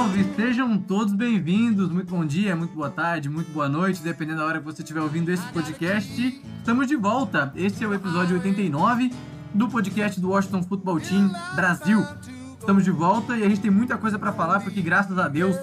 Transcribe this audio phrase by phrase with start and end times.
[0.00, 0.24] Salve!
[0.34, 1.90] Sejam todos bem-vindos.
[1.90, 5.02] Muito bom dia, muito boa tarde, muito boa noite, dependendo da hora que você estiver
[5.02, 6.42] ouvindo esse podcast.
[6.56, 7.52] Estamos de volta.
[7.54, 9.12] Este é o episódio 89
[9.52, 12.02] do podcast do Washington Football Team Brasil.
[12.58, 15.54] Estamos de volta e a gente tem muita coisa para falar porque, graças a Deus,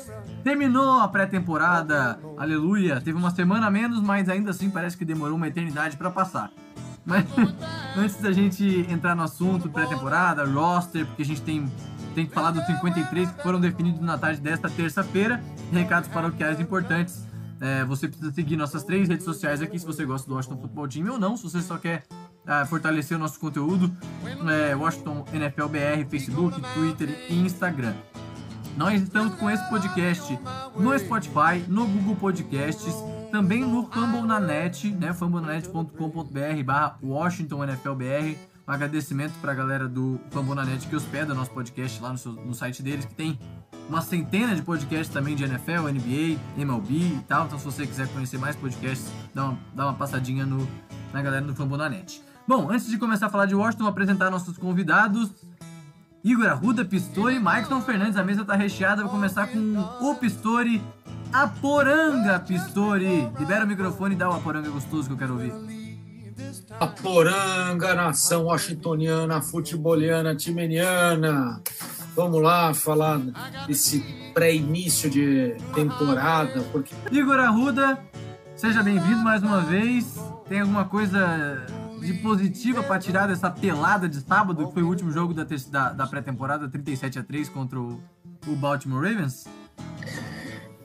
[0.44, 2.20] terminou a pré-temporada.
[2.38, 3.02] Aleluia!
[3.02, 6.52] Teve uma semana a menos, mas ainda assim parece que demorou uma eternidade para passar.
[7.04, 7.26] Mas
[7.98, 11.66] antes da gente entrar no assunto pré-temporada, roster, porque a gente tem
[12.18, 15.40] tem que falar dos 53 que foram definidos na tarde desta terça-feira.
[15.72, 17.24] Recados paroquiais importantes.
[17.62, 20.88] É, você precisa seguir nossas três redes sociais aqui se você gosta do Washington Football
[20.88, 22.06] Team ou não, se você só quer
[22.48, 23.96] é, fortalecer o nosso conteúdo.
[24.50, 27.94] É, Washington NFL BR, Facebook, Twitter e Instagram.
[28.76, 30.40] Nós estamos com esse podcast
[30.76, 32.96] no Spotify, no Google Podcasts,
[33.32, 35.14] também no Fumble na net, né?
[35.14, 38.36] fumblenanet.com.br barra Washington NFL BR
[38.68, 42.54] um agradecimento para a galera do Fambonanet que hospeda nosso podcast lá no, seu, no,
[42.54, 43.40] site deles, que tem
[43.88, 47.46] uma centena de podcasts também de NFL, NBA, MLB e tal.
[47.46, 50.68] Então, se você quiser conhecer mais podcasts, dá uma, dá uma passadinha no,
[51.14, 52.22] na galera do Fambonanet.
[52.46, 55.32] Bom, antes de começar a falar de Washington, vou apresentar nossos convidados.
[56.22, 58.18] Igor Arruda, Pistori, Maicon Fernandes.
[58.18, 59.02] A mesa está recheada.
[59.02, 60.82] Vou começar com o Pistori,
[61.32, 63.30] a Poranga Pistori.
[63.40, 65.77] Libera o microfone e dá uma poranga gostoso que eu quero ouvir.
[66.80, 71.62] A poranga, nação washingtoniana, futeboliana, timeniana.
[72.16, 73.20] Vamos lá falar
[73.68, 74.00] desse
[74.34, 76.62] pré-início de temporada.
[76.72, 76.94] Porque...
[77.12, 78.00] Igor Arruda,
[78.56, 80.16] seja bem-vindo mais uma vez.
[80.48, 81.66] Tem alguma coisa
[82.02, 85.94] de positiva para tirar dessa pelada de sábado, que foi o último jogo da, da,
[85.94, 88.02] da pré-temporada, 37 a 3 contra o,
[88.48, 89.46] o Baltimore Ravens?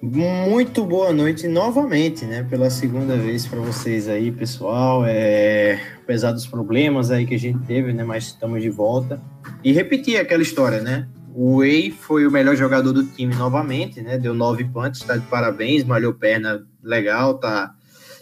[0.03, 2.43] Muito boa noite novamente, né?
[2.43, 5.05] Pela segunda vez para vocês aí, pessoal.
[5.07, 8.03] É, apesar dos problemas aí que a gente teve, né?
[8.03, 9.23] Mas estamos de volta.
[9.63, 11.09] E repetir aquela história, né?
[11.33, 14.19] O Way foi o melhor jogador do time novamente, né?
[14.19, 17.73] Deu nove pontos, tá de parabéns, malhou perna legal, tá,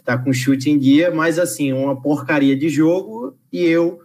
[0.05, 3.35] tá com chute em dia, mas assim, uma porcaria de jogo.
[3.51, 4.01] E eu,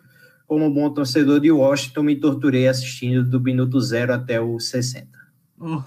[0.48, 5.10] como bom torcedor de Washington, me torturei assistindo do minuto zero até o 60.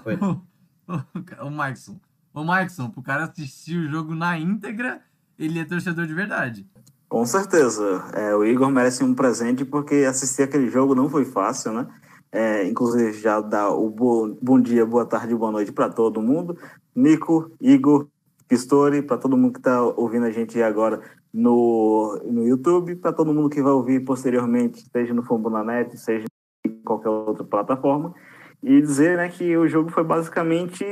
[0.03, 0.19] Foi.
[1.41, 1.99] o Markson.
[2.33, 5.01] O Markson, pro cara assistir o jogo na íntegra,
[5.37, 6.67] ele é torcedor de verdade.
[7.07, 8.03] Com certeza.
[8.13, 11.87] É, o Igor merece um presente porque assistir aquele jogo não foi fácil, né?
[12.31, 16.55] É, inclusive, já dá o bo bom dia, boa tarde, boa noite para todo mundo.
[16.95, 18.07] Nico, Igor,
[18.47, 21.01] Pistori, para todo mundo que está ouvindo a gente agora
[21.33, 26.25] no, no YouTube, para todo mundo que vai ouvir posteriormente, seja no Fambonanet, seja
[26.63, 28.13] em qualquer outra plataforma
[28.61, 30.85] e dizer né, que o jogo foi basicamente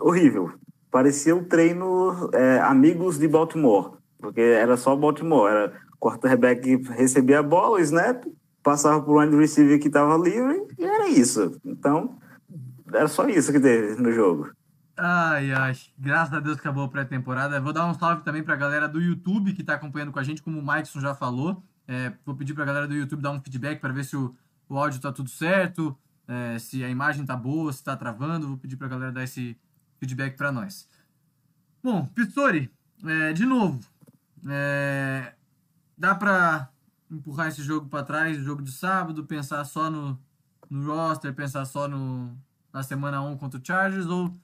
[0.00, 0.52] horrível.
[0.90, 5.50] Parecia um treino é, amigos de Baltimore, porque era só Baltimore.
[5.50, 8.24] Era quarterback recebia a bola, o snap,
[8.62, 11.58] passava por um wide receiver que estava livre e era isso.
[11.64, 12.18] Então,
[12.92, 14.50] era só isso que teve no jogo.
[14.98, 17.60] Ai, ai, graças a Deus acabou a pré-temporada.
[17.60, 20.22] Vou dar um salve também para a galera do YouTube que está acompanhando com a
[20.22, 21.62] gente, como o Mikeson já falou.
[21.86, 24.34] É, vou pedir para a galera do YouTube dar um feedback para ver se o,
[24.68, 25.96] o áudio está tudo certo,
[26.28, 28.48] é, se a imagem tá boa, se tá travando.
[28.48, 29.56] Vou pedir pra galera dar esse
[29.98, 30.88] feedback para nós.
[31.82, 32.70] Bom, Pistori,
[33.04, 33.80] é, de novo,
[34.48, 35.34] é,
[35.96, 36.68] dá para
[37.10, 40.18] empurrar esse jogo para trás, o jogo de sábado, pensar só no,
[40.68, 42.36] no roster, pensar só no,
[42.72, 44.34] na semana 1 contra o Chargers, ou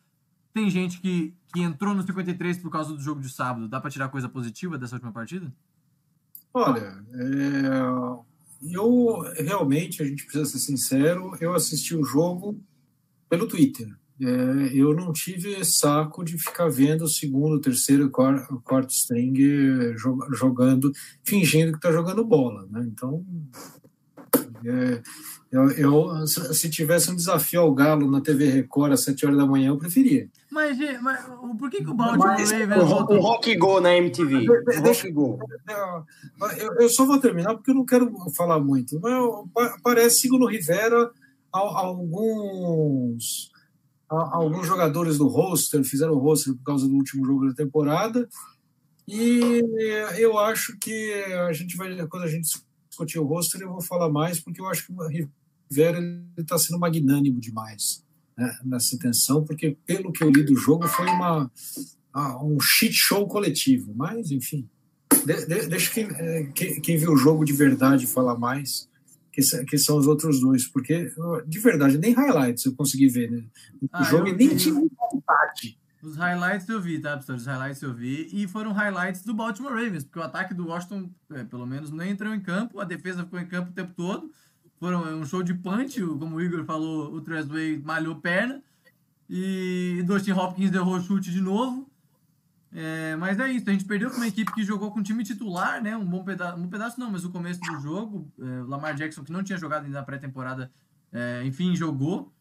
[0.52, 3.68] tem gente que, que entrou no 53 por causa do jogo de sábado?
[3.68, 5.52] Dá para tirar coisa positiva dessa última partida?
[6.54, 8.22] Olha, é,
[8.62, 12.60] eu realmente, a gente precisa ser sincero, eu assisti o jogo
[13.28, 13.88] pelo Twitter.
[14.20, 19.96] É, eu não tive saco de ficar vendo o segundo, terceiro, quarto, quarto string
[20.32, 20.92] jogando,
[21.24, 22.66] fingindo que está jogando bola.
[22.70, 22.88] Né?
[22.92, 23.24] Então,
[24.64, 25.02] é,
[25.52, 29.46] eu, eu, se tivesse um desafio ao Galo na TV Record às 7 horas da
[29.46, 30.26] manhã, eu preferia.
[30.50, 31.26] Mas, mas
[31.58, 32.52] por que, que o Baltimore Ravens...
[32.90, 34.46] O, o Rock Go na MTV.
[34.82, 35.38] Deixa, Go.
[36.58, 38.98] Eu, eu, só vou terminar porque eu não quero falar muito.
[39.00, 41.10] Mas parece, segundo Rivera,
[41.52, 43.50] alguns,
[44.08, 48.26] alguns jogadores do roster fizeram o roster por causa do último jogo da temporada.
[49.06, 49.62] E
[50.16, 51.12] eu acho que
[51.46, 52.48] a gente vai, quando a gente
[52.92, 55.98] discutir o roster, eu vou falar mais, porque eu acho que o Rivera
[56.36, 58.04] está sendo magnânimo demais
[58.36, 61.50] né, nessa tensão, porque pelo que eu li do jogo foi uma,
[62.42, 64.68] um shit show coletivo, mas enfim.
[65.24, 68.88] de, de, deixa quem, é, quem, quem, viu o jogo de verdade falar mais,
[69.32, 71.10] que, que, são os outros dois, porque
[71.46, 73.42] de verdade, nem highlights eu consegui ver, né?
[73.80, 74.56] O ah, jogo nem vi.
[74.56, 75.78] tinha vontade.
[76.02, 77.38] Os highlights eu vi, tá, pessoal?
[77.38, 78.28] Os highlights eu vi.
[78.32, 82.10] E foram highlights do Baltimore Ravens, porque o ataque do Washington, é, pelo menos, nem
[82.10, 84.32] entrou em campo, a defesa ficou em campo o tempo todo.
[84.80, 88.60] Foram é, um show de punch, como o Igor falou, o Tresway malhou perna.
[89.30, 91.88] E Dustin Hopkins derrou chute de novo.
[92.72, 95.22] É, mas é isso, a gente perdeu com uma equipe que jogou com o time
[95.22, 95.96] titular, né?
[95.96, 98.28] Um bom pedaço, um pedaço não, mas o começo do jogo.
[98.40, 100.72] É, Lamar Jackson, que não tinha jogado ainda na pré-temporada,
[101.12, 102.32] é, enfim, jogou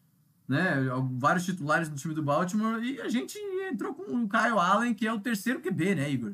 [0.48, 0.76] né?
[1.18, 3.38] Vários titulares do time do Baltimore e a gente
[3.72, 6.32] entrou com o Kyle Allen, que é o terceiro QB, né, Igor?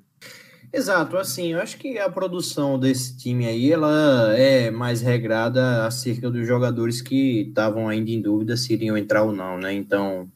[0.70, 6.30] Exato, assim, eu acho que a produção desse time aí, ela é mais regrada acerca
[6.30, 9.72] dos jogadores que estavam ainda em dúvida se iriam entrar ou não, né?
[9.72, 10.30] Então,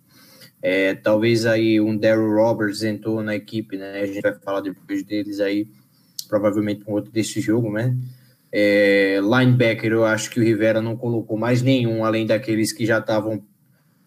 [0.63, 4.01] é, talvez aí um Daryl Roberts entrou na equipe, né?
[4.01, 5.69] A gente vai falar depois deles aí,
[6.29, 7.95] provavelmente com outro desse jogo, né?
[8.51, 12.99] É, linebacker, eu acho que o Rivera não colocou mais nenhum, além daqueles que já
[12.99, 13.43] estavam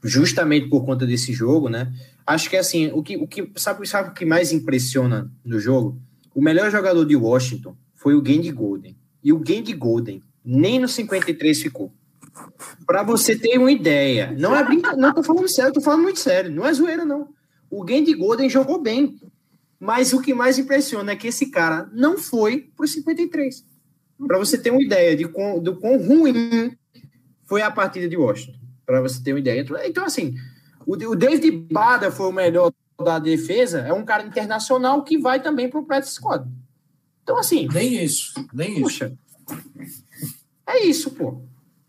[0.06, 1.92] justamente por conta desse jogo, né?
[2.26, 6.00] Acho que assim, o que, o que sabe, sabe o que mais impressiona no jogo?
[6.34, 8.96] O melhor jogador de Washington foi o Gandy Golden.
[9.24, 11.92] E o Gandy Golden nem no 53 ficou.
[12.86, 16.20] Para você ter uma ideia, não é brincadeira, não tô falando sério, tô falando muito
[16.20, 17.30] sério, não é zoeira não.
[17.70, 19.18] O Gandy Golden jogou bem,
[19.80, 23.66] mas o que mais impressiona é que esse cara não foi pro 53.
[24.28, 26.78] Para você ter uma ideia de quão, do quão ruim
[27.46, 29.66] foi a partida de Washington para você ter uma ideia.
[29.86, 30.36] Então, assim,
[30.86, 32.72] o, o David Bada foi o melhor
[33.04, 36.48] da defesa, é um cara internacional que vai também para o practice squad.
[37.24, 37.68] Então, assim.
[37.74, 39.18] Nem isso, nem puxa,
[39.80, 40.04] isso.
[40.68, 41.42] É isso, pô.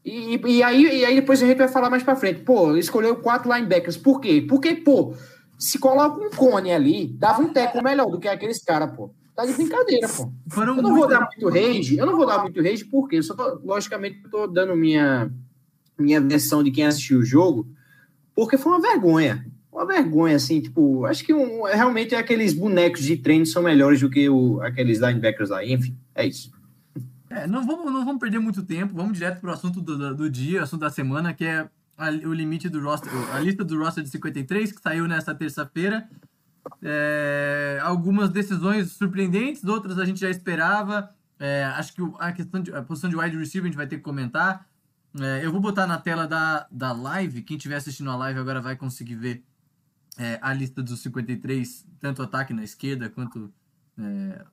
[0.05, 2.43] E, e, aí, e aí depois a gente vai falar mais para frente.
[2.43, 3.97] Pô, escolheu quatro linebackers.
[3.97, 4.45] Por quê?
[4.49, 5.15] Porque, pô,
[5.59, 9.11] se coloca um cone ali, dava um teco melhor do que aqueles caras, pô.
[9.35, 10.31] Tá de brincadeira, pô.
[10.49, 13.23] Foram eu não vou dar muito rage, eu não vou dar muito rage, porque eu
[13.23, 15.31] só tô, logicamente, eu tô dando minha,
[15.99, 17.67] minha versão de quem assistiu o jogo,
[18.35, 19.47] porque foi uma vergonha.
[19.73, 24.09] Uma vergonha, assim, tipo, acho que um, realmente aqueles bonecos de treino são melhores do
[24.09, 25.65] que o, aqueles linebackers lá.
[25.65, 26.51] Enfim, é isso.
[27.29, 30.31] É, não, vamos, não vamos perder muito tempo, vamos direto para o assunto do, do
[30.31, 31.69] dia, assunto da semana, que é
[31.99, 36.09] a, o limite do roster, a lista do roster de 53, que saiu nesta terça-feira.
[36.83, 41.11] É, algumas decisões surpreendentes, outras a gente já esperava.
[41.39, 43.97] É, acho que a questão de, a posição de wide receiver a gente vai ter
[43.97, 44.67] que comentar.
[45.21, 47.43] É, eu vou botar na tela da, da live.
[47.43, 49.45] Quem estiver assistindo a live agora vai conseguir ver
[50.19, 53.53] é, a lista dos 53, tanto ataque na esquerda quanto
[53.99, 54.45] é,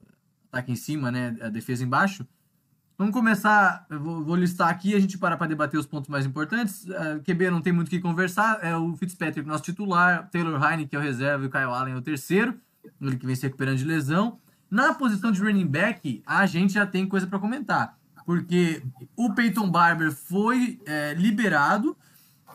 [0.50, 1.36] ataque em cima, né?
[1.42, 2.26] A defesa embaixo.
[2.98, 6.86] Vamos começar, vou, vou listar aqui a gente para para debater os pontos mais importantes.
[6.86, 10.64] Uh, é, QB não tem muito o que conversar, é o Fitzpatrick, nosso titular, Taylor
[10.64, 12.58] Heine, que é o reserva, e o Kyle Allen é o terceiro,
[13.02, 14.40] ele que vem se recuperando de lesão.
[14.70, 18.82] Na posição de running back, a gente já tem coisa para comentar porque
[19.16, 21.96] o Peyton Barber foi é, liberado,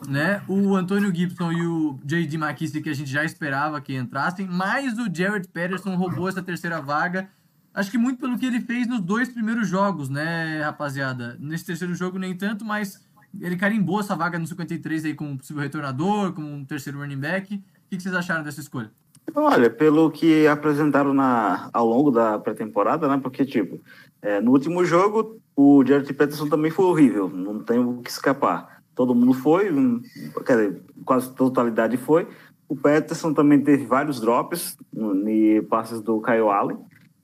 [0.07, 0.41] né?
[0.47, 2.37] O Antônio Gibson e o J.D.
[2.37, 6.81] McKissick, que a gente já esperava que entrassem, mas o Jared Patterson roubou essa terceira
[6.81, 7.29] vaga.
[7.73, 11.37] Acho que muito pelo que ele fez nos dois primeiros jogos, né, rapaziada?
[11.39, 12.99] Nesse terceiro jogo nem tanto, mas
[13.39, 17.55] ele carimbou essa vaga no 53 aí como possível retornador, como um terceiro running back.
[17.55, 18.91] O que vocês acharam dessa escolha?
[19.35, 23.19] Olha, pelo que apresentaram na, ao longo da pré-temporada, né?
[23.21, 23.79] Porque, tipo,
[24.21, 28.81] é, no último jogo, o Jared Peterson também foi horrível, não tem o que escapar.
[28.95, 29.69] Todo mundo foi,
[30.45, 32.29] quer dizer, quase totalidade foi.
[32.69, 36.77] O Peterson também teve vários drops em passes do Kyle Allen.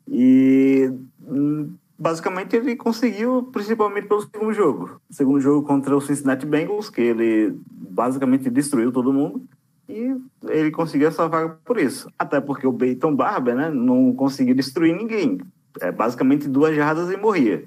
[0.06, 0.92] E
[1.26, 5.00] hum, basicamente ele conseguiu, principalmente pelo segundo jogo.
[5.10, 9.48] Segundo jogo contra o Cincinnati Bengals, que ele basicamente destruiu todo mundo.
[9.88, 10.14] E
[10.50, 12.10] ele conseguiu essa vaga por isso.
[12.20, 15.40] Até porque o Peyton Barber né, não conseguiu destruir ninguém.
[15.80, 17.66] É basicamente duas jardas e morria.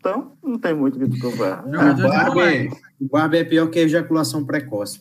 [0.00, 1.62] Então, não tem muito o que comprar.
[1.62, 4.98] O Barber, o Barber é pior que a ejaculação precoce.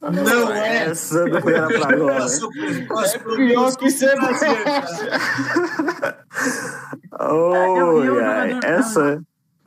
[0.00, 0.84] Não é.
[0.86, 2.24] Essa não era pra agora.
[2.24, 4.14] É pior que você
[7.20, 9.22] Oh, é, essa.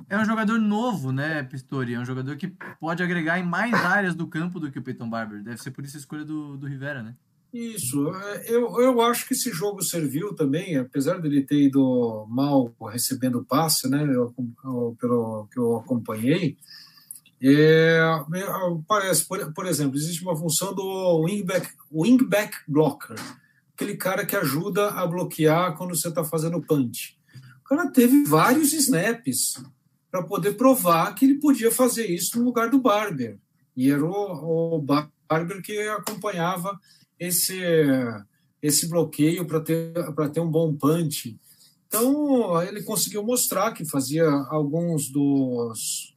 [0.09, 1.93] É um jogador novo, né, Pistori?
[1.93, 5.10] É um jogador que pode agregar em mais áreas do campo do que o Peyton
[5.10, 5.44] Barber.
[5.44, 7.16] Deve ser por isso a escolha do, do Rivera, né?
[7.54, 8.08] Isso.
[8.46, 13.90] Eu, eu acho que esse jogo serviu também, apesar dele ter ido mal recebendo passe,
[13.90, 16.58] né, eu, eu, pelo que eu acompanhei,
[17.44, 18.00] é,
[18.88, 23.18] parece, por, por, exemplo, existe uma função do wingback, wingback blocker,
[23.74, 27.18] aquele cara que ajuda a bloquear quando você está fazendo punch.
[27.60, 29.62] O cara teve vários snaps
[30.12, 33.39] para poder provar que ele podia fazer isso no lugar do Barber.
[33.75, 36.77] E era o, o Barber que acompanhava
[37.18, 37.60] esse,
[38.62, 39.94] esse bloqueio para ter,
[40.34, 41.39] ter um bom punch.
[41.88, 46.12] Então, ele conseguiu mostrar que fazia alguns dos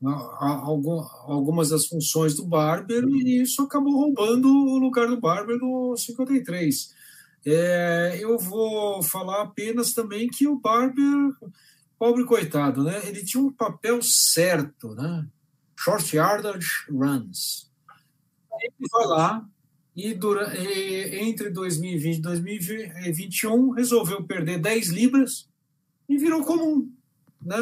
[0.00, 6.94] algumas das funções do Barber e isso acabou roubando o lugar do Barber no 53.
[7.44, 11.32] É, eu vou falar apenas também que o Barber,
[11.98, 13.00] pobre coitado, né?
[13.06, 15.26] Ele tinha um papel certo, né?
[15.76, 17.70] Short yardage runs.
[18.60, 19.48] Ele vai lá
[19.94, 25.48] e, durante, e entre 2020 e 2021 resolveu perder 10 libras
[26.08, 26.90] e virou comum.
[27.40, 27.56] Né?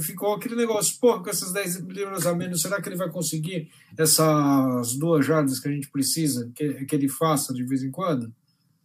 [0.00, 3.70] Ficou aquele negócio, pô, com essas 10 libras a menos, será que ele vai conseguir
[3.96, 8.32] essas duas jardas que a gente precisa que, que ele faça de vez em quando?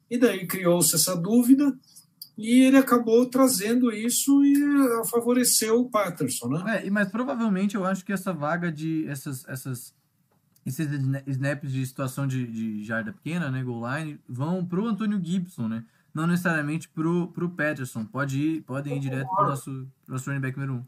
[0.10, 1.75] E daí criou-se essa dúvida
[2.38, 4.56] e ele acabou trazendo isso e
[5.10, 6.86] favoreceu o Patterson, né?
[6.86, 9.94] É, mas provavelmente eu acho que essa vaga de essas, essas
[10.65, 10.88] esses
[11.27, 15.68] snaps de situação de, de jarda pequena, né, goal line, vão para o Antônio Gibson,
[15.68, 15.86] né?
[16.13, 18.06] Não necessariamente pro, pro Patterson.
[18.06, 20.84] Pode ir, podem ir direto pro nosso, pro nosso running back número um.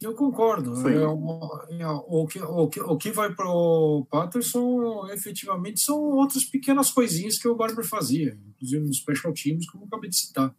[0.00, 0.74] Eu concordo.
[0.88, 6.90] É, o, que, o, que, o que vai para o Patterson efetivamente são outras pequenas
[6.90, 10.54] coisinhas que o Barber fazia, inclusive nos special teams, como eu acabei de citar.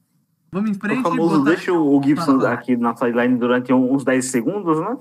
[0.51, 0.99] Vamos em frente.
[0.99, 1.51] O famoso botar...
[1.51, 4.97] deixa o Gibson aqui na sideline durante uns 10 segundos, né?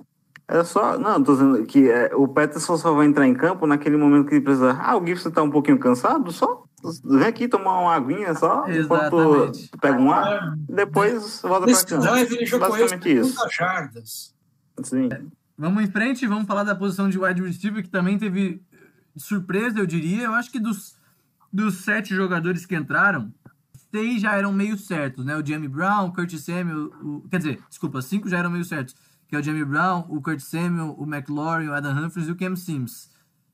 [0.47, 0.99] É só.
[0.99, 4.37] Não, tô dizendo que é, o Peterson só vai entrar em campo naquele momento que
[4.37, 4.79] ele precisa.
[4.81, 6.69] Ah, o Gibson tá um pouquinho cansado, só
[7.05, 12.59] Vem aqui tomar uma aguinha só, enquanto tu pega um ar, depois volta pra cá.
[12.59, 13.49] Basicamente isso.
[13.51, 14.35] Jardas.
[14.85, 15.09] Sim.
[15.57, 18.63] Vamos em frente, vamos falar da posição de wide receiver, que também teve
[19.17, 20.27] surpresa, eu diria.
[20.27, 20.97] Eu acho que dos,
[21.53, 23.33] dos sete jogadores que entraram,
[23.91, 25.37] seis já eram meio certos, né?
[25.37, 28.95] O Jamie Brown, o Curtis Samuel, o, quer dizer, desculpa, cinco já eram meio certos,
[29.27, 32.37] que é o Jamie Brown, o Curtis Samuel, o McLaurin, o Adam Humphries e o
[32.37, 33.11] Cam Sims.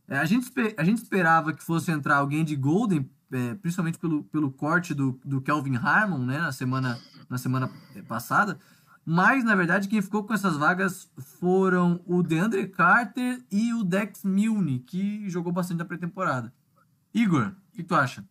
[0.06, 4.22] É, a, gente, a gente esperava que fosse entrar alguém de Golden é, principalmente pelo,
[4.24, 6.98] pelo corte do, do Kelvin Harmon, né, na semana,
[7.28, 7.68] na semana
[8.06, 8.58] passada.
[9.04, 14.24] Mas, na verdade, quem ficou com essas vagas foram o DeAndre Carter e o Dex
[14.24, 16.52] Milne, que jogou bastante na pré-temporada.
[17.12, 18.24] Igor, o que tu acha?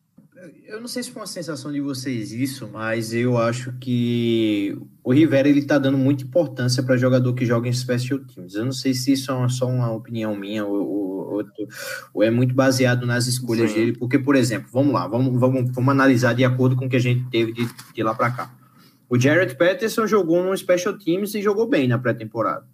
[0.65, 5.13] Eu não sei se foi uma sensação de vocês isso, mas eu acho que o
[5.13, 8.55] Rivera ele tá dando muita importância para jogador que joga em special teams.
[8.55, 11.67] Eu não sei se isso é só uma opinião minha ou, outro,
[12.13, 13.77] ou é muito baseado nas escolhas Sim.
[13.77, 16.97] dele, porque, por exemplo, vamos lá, vamos, vamos, vamos analisar de acordo com o que
[16.97, 18.53] a gente teve de, de lá para cá.
[19.09, 22.65] O Jared Patterson jogou no Special Teams e jogou bem na pré-temporada.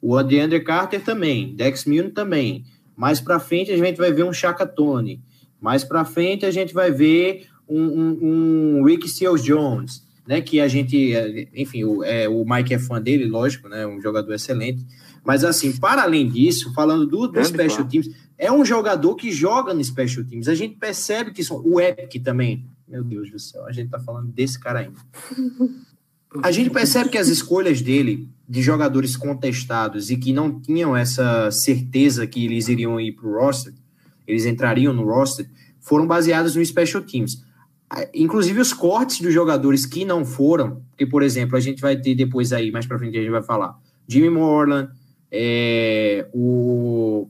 [0.00, 2.64] O DeAndre Carter também, Dex Milne também.
[2.94, 5.20] Mais para frente a gente vai ver um Chaka Tony.
[5.60, 10.40] Mais para frente a gente vai ver um, um, um Rick Seals Jones, né?
[10.40, 11.14] Que a gente,
[11.54, 13.86] enfim, o, é, o Mike é fã dele, lógico, né?
[13.86, 14.84] Um jogador excelente.
[15.24, 19.74] Mas, assim, para além disso, falando do, do Special Teams, é um jogador que joga
[19.74, 20.48] no Special Teams.
[20.48, 22.64] A gente percebe que são, o Epic também.
[22.86, 24.98] Meu Deus do céu, a gente tá falando desse cara ainda.
[26.42, 31.50] A gente percebe que as escolhas dele, de jogadores contestados e que não tinham essa
[31.50, 33.72] certeza que eles iriam ir para o roster,
[34.28, 35.48] eles entrariam no roster,
[35.80, 37.42] foram baseadas no Special Teams.
[38.14, 42.14] Inclusive os cortes dos jogadores que não foram, porque, por exemplo, a gente vai ter
[42.14, 43.74] depois aí, mais para frente a gente vai falar,
[44.06, 44.90] Jimmy Morland,
[45.32, 47.28] é, o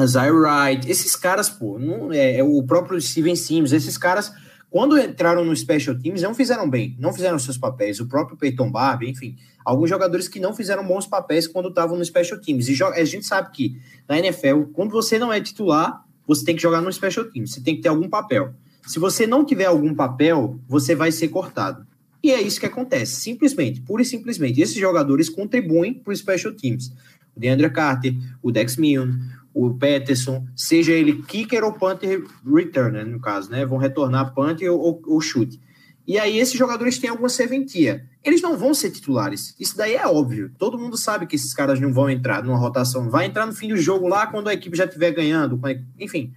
[0.00, 4.32] Isaiah Wright, esses caras, pô, não, é, é, o próprio Steven Sims, esses caras,
[4.70, 8.00] quando entraram no Special Teams, não fizeram bem, não fizeram seus papéis.
[8.00, 12.04] O próprio Peyton Barbie, enfim, alguns jogadores que não fizeram bons papéis quando estavam no
[12.04, 12.68] Special Teams.
[12.68, 16.62] E a gente sabe que na NFL, quando você não é titular, você tem que
[16.62, 18.54] jogar no Special Teams, você tem que ter algum papel.
[18.86, 21.86] Se você não tiver algum papel, você vai ser cortado.
[22.22, 24.60] E é isso que acontece, simplesmente, pura e simplesmente.
[24.60, 26.92] Esses jogadores contribuem para o Special Teams
[27.36, 29.18] o DeAndre Carter, o Dex Milne,
[29.52, 33.64] o Peterson, seja ele kicker ou punter returner, no caso, né?
[33.64, 35.60] Vão retornar punter ou, ou chute.
[36.06, 38.06] E aí esses jogadores têm alguma serventia.
[38.22, 39.54] Eles não vão ser titulares.
[39.58, 40.52] Isso daí é óbvio.
[40.58, 43.08] Todo mundo sabe que esses caras não vão entrar numa rotação.
[43.08, 45.58] Vai entrar no fim do jogo lá quando a equipe já estiver ganhando.
[45.98, 46.32] Enfim.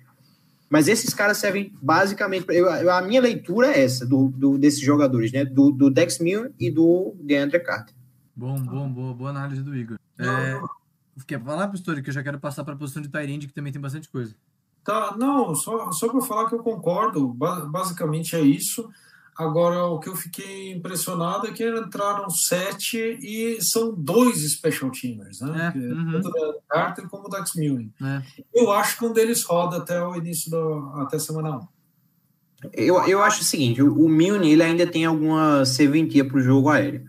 [0.69, 2.45] Mas esses caras servem basicamente.
[2.49, 5.43] Eu, a minha leitura é essa do, do, desses jogadores, né?
[5.43, 7.93] Do, do Dex Milne e do DeAndre Carter.
[8.35, 9.97] Bom, bom, boa, boa análise do Igor.
[10.19, 10.59] É,
[11.25, 13.73] Quer falar, pastor, que eu já quero passar para a posição de Tyrande, que também
[13.73, 14.35] tem bastante coisa.
[14.83, 18.87] Tá, não, só, só para falar que eu concordo, basicamente é isso.
[19.37, 25.41] Agora, o que eu fiquei impressionado é que entraram sete e são dois special teamers,
[25.41, 25.71] né?
[25.75, 26.11] É, uhum.
[26.13, 27.93] Tanto da Carter como o Dax Milne.
[28.01, 28.21] É.
[28.51, 31.67] Eu acho que um deles roda até o início da até semana 1.
[32.73, 36.41] Eu, eu acho o seguinte, o, o Milne ele ainda tem alguma serventia para o
[36.41, 37.05] jogo aéreo.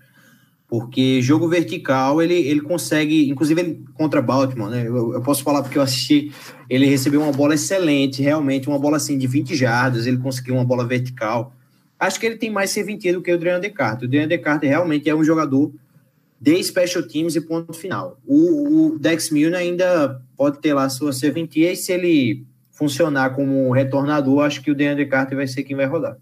[0.69, 4.87] Porque jogo vertical, ele, ele consegue, inclusive ele, contra Baltimore, né?
[4.87, 6.31] Eu, eu, posso falar porque eu assisti,
[6.69, 10.65] ele recebeu uma bola excelente, realmente, uma bola assim de 20 jardas, ele conseguiu uma
[10.67, 11.55] bola vertical.
[11.99, 14.07] Acho que ele tem mais serventia do que o Drean Descartes.
[14.07, 15.73] O Drean Descartes realmente é um jogador
[16.41, 18.19] de special teams e ponto final.
[18.25, 23.73] O, o Dex Milner ainda pode ter lá sua serventia e se ele funcionar como
[23.73, 26.17] retornador, acho que o Deandre Carter vai ser quem vai rodar.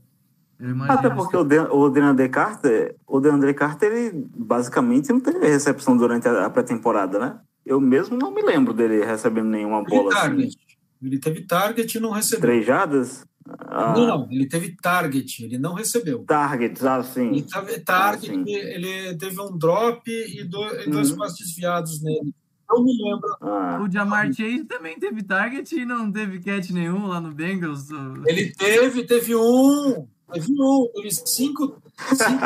[0.88, 5.94] Até porque o, De, o Deandre Carter, o Deandre Carter, ele basicamente não teve recepção
[5.94, 7.38] durante a, pré-temporada, né?
[7.64, 10.56] Eu mesmo não me lembro dele recebendo nenhuma bola ele assim.
[11.02, 12.40] Ele teve target e não recebeu.
[12.40, 13.26] Três jadas?
[13.68, 13.94] Ah.
[13.96, 16.24] Não, ele teve target, ele não recebeu.
[16.24, 17.28] Target, ah, sim.
[17.28, 20.92] Ele teve target, ah, ele teve um drop e dois, uhum.
[20.92, 22.34] dois passos desviados nele.
[22.68, 23.36] Não me lembro.
[23.40, 23.80] Ah.
[23.80, 27.88] O Jamar Chase também teve target e não teve catch nenhum lá no Bengals.
[28.26, 30.06] Ele teve, teve um.
[30.32, 30.88] Teve um.
[30.94, 32.42] Teve cinco, cinco,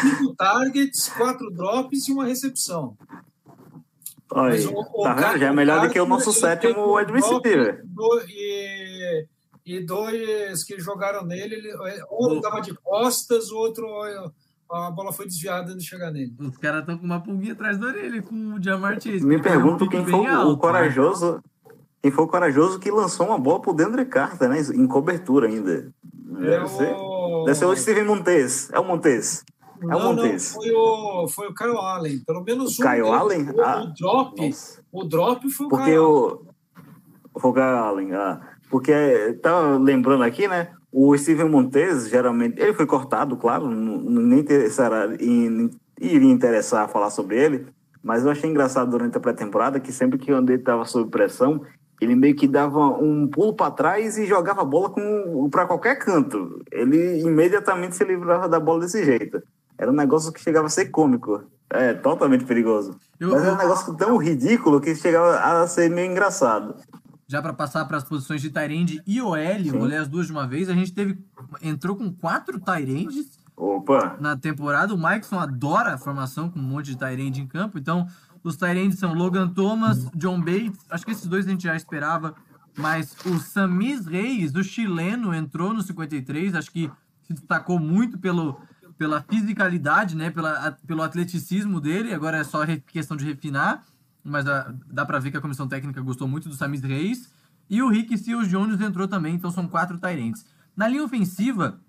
[0.00, 2.96] cinco targets, quatro drops e uma recepção.
[4.34, 7.84] Olha, o, o tá já é melhor do que o nosso sétimo wide receiver.
[8.28, 9.26] E,
[9.64, 11.72] e dois que jogaram nele, ele,
[12.10, 13.86] um estava de costas, o outro
[14.72, 16.34] a bola foi desviada antes de chegar nele.
[16.38, 19.24] Os caras estão com uma pulguinha atrás da orelha com o Jamar Chase.
[19.24, 21.34] Me pergunto quem foi alto, o corajoso.
[21.34, 21.40] Né?
[22.00, 24.60] Quem foi o corajoso que lançou uma bola pro Deandre Carter, né?
[24.60, 25.92] Em cobertura ainda.
[26.02, 27.44] Deve, é ser, o...
[27.44, 28.70] deve ser o Steven Montes.
[28.72, 29.44] É o Montes.
[29.82, 30.54] É não, o Montes.
[30.54, 32.20] Não, foi o, foi o Kyle Allen.
[32.20, 32.82] Pelo menos o.
[32.82, 33.50] Kyle Allen?
[33.50, 34.46] O, ah, o drop.
[34.46, 34.82] Nossa.
[34.90, 36.46] O drop foi o Porque Kyle o.
[37.38, 38.14] Foi o Kyle Allen.
[38.14, 40.68] Ah, porque tava lembrando aqui, né?
[40.90, 45.08] O Steven Montes, geralmente, ele foi cortado, claro, nem interessará,
[46.00, 47.66] iria interessar falar sobre ele,
[48.02, 51.60] mas eu achei engraçado durante a pré-temporada que sempre que o André estava sob pressão,
[52.00, 54.94] ele meio que dava um pulo para trás e jogava a bola
[55.50, 56.58] para qualquer canto.
[56.72, 59.42] Ele imediatamente se livrava da bola desse jeito.
[59.76, 61.42] Era um negócio que chegava a ser cômico.
[61.70, 62.96] É, totalmente perigoso.
[63.20, 66.74] Eu, Mas era um negócio tão ridículo que chegava a ser meio engraçado
[67.26, 69.36] já para passar para as posições de Tyrande e OL,
[69.72, 71.18] vou ler as duas de uma vez, a gente teve
[71.62, 74.16] entrou com quatro Tyrandes Opa.
[74.20, 74.94] na temporada.
[74.94, 78.06] O Mikeson adora a formação com um monte de Tyrande em campo, então
[78.42, 82.34] os Tyrandes são Logan Thomas, John Bates, acho que esses dois a gente já esperava,
[82.76, 86.90] mas o Samis Reis, o chileno, entrou no 53, acho que
[87.22, 88.60] se destacou muito pelo,
[88.98, 93.84] pela fisicalidade, né, pela, pelo atleticismo dele, agora é só questão de refinar
[94.24, 97.32] mas dá, dá para ver que a comissão técnica gostou muito do Samis Reis.
[97.68, 100.44] E o Rick Seals Jones entrou também, então são quatro Tyrants.
[100.76, 101.80] Na linha ofensiva,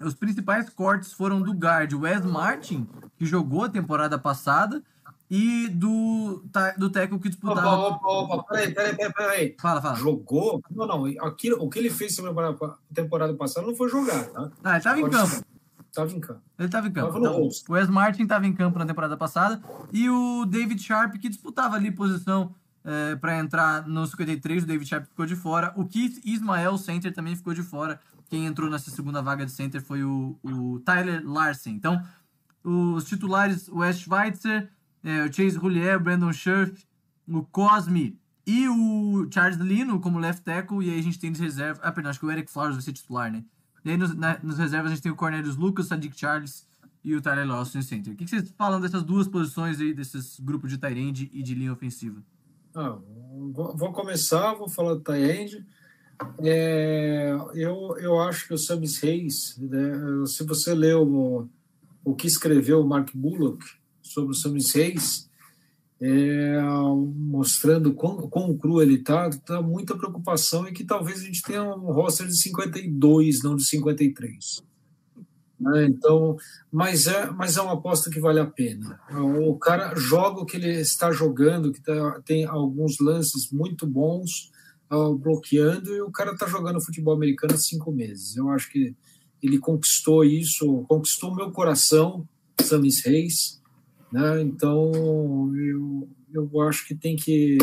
[0.00, 4.82] os principais cortes foram do guard Wes Martin, que jogou a temporada passada,
[5.30, 6.44] e do,
[6.76, 7.68] do técnico que disputava.
[7.68, 9.56] Opa, opa, opa, peraí, peraí, peraí, peraí.
[9.58, 9.96] Fala, fala.
[9.96, 10.62] Jogou?
[10.70, 11.06] Não, não.
[11.26, 14.50] Aquilo, o que ele fez na temporada passada não foi jogar, tá?
[14.62, 15.44] Ah, ele estava em campo.
[15.94, 16.42] Estava em campo.
[16.58, 17.18] Ele estava em campo.
[17.18, 21.28] Então, o Wes Martin estava em campo na temporada passada e o David Sharp, que
[21.28, 22.52] disputava ali posição
[22.84, 25.72] é, para entrar no 53, o David Sharp ficou de fora.
[25.76, 28.00] O Keith Ismael, center, também ficou de fora.
[28.28, 31.74] Quem entrou nessa segunda vaga de center foi o, o Tyler Larsen.
[31.74, 32.02] Então,
[32.64, 34.68] os titulares, o Wes Schweitzer,
[35.04, 36.84] é, o Chase Roulier, o Brandon Scherf,
[37.28, 40.84] o Cosme e o Charles Lino como left tackle.
[40.84, 41.80] E aí a gente tem de reserva.
[41.84, 43.44] Ah, perdão, acho que o Eric Flowers vai ser titular, né?
[43.84, 46.66] E aí nos, na, nos reservas a gente tem o Cornelius Lucas, Sadiq Charles
[47.04, 48.14] e o Tyler Lawson center.
[48.14, 51.54] O que, que vocês falam dessas duas posições aí, desses grupos de Tyrande e de
[51.54, 52.22] linha ofensiva?
[52.74, 52.98] Ah,
[53.52, 55.64] vou, vou, começar, vou falar do Tyrande.
[56.38, 59.92] É, eu, eu acho que o Samis Reis, né,
[60.26, 61.48] se você leu o,
[62.04, 63.64] o que escreveu o Mark Bullock
[64.00, 65.28] sobre o Samis Reis,
[66.00, 66.60] é,
[67.16, 71.62] mostrando quão, quão cru ele está, tá muita preocupação e que talvez a gente tenha
[71.62, 74.62] um roster de 52, não de 53.
[75.58, 75.86] Né?
[75.86, 76.36] Então,
[76.70, 79.00] mas é, mas é uma aposta que vale a pena.
[79.46, 84.50] O cara joga o que ele está jogando, que tá, tem alguns lances muito bons,
[84.92, 88.36] uh, bloqueando, e o cara está jogando futebol americano há cinco meses.
[88.36, 88.94] Eu acho que
[89.42, 92.26] ele conquistou isso, conquistou meu coração,
[92.60, 93.60] Samis Reis,
[94.14, 94.40] né?
[94.42, 94.92] Então,
[95.56, 97.58] eu, eu acho que tem que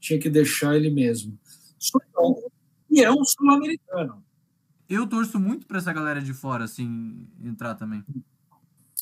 [0.00, 1.38] tinha que deixar ele mesmo.
[2.90, 4.24] E é um sul-americano.
[4.88, 8.02] Eu torço muito para essa galera de fora assim entrar também.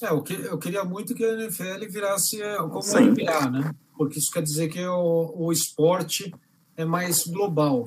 [0.03, 3.11] É, eu, que, eu queria muito que a NFL virasse como Sim.
[3.11, 3.75] NBA, né?
[3.97, 6.35] Porque isso quer dizer que o, o esporte
[6.77, 7.85] é mais global.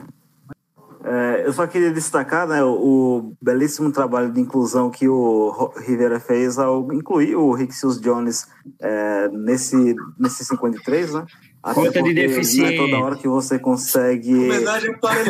[1.05, 6.17] É, eu só queria destacar né, o, o, belíssimo trabalho de inclusão que o Rivera
[6.17, 8.47] fez ao incluir o Rick Seals Jones
[8.81, 11.25] é, nesse, nesse 53, né?
[11.61, 12.77] Até de deficiente.
[12.77, 14.33] Não é toda hora que você consegue.
[14.33, 15.21] Homenagem para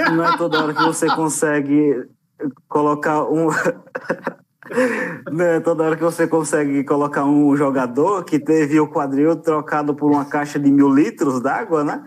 [0.00, 2.04] a Não é toda hora que você consegue
[2.68, 3.48] colocar um.
[5.32, 10.10] né, toda hora que você consegue colocar um jogador que teve o quadril trocado por
[10.10, 12.02] uma caixa de mil litros d'água, né?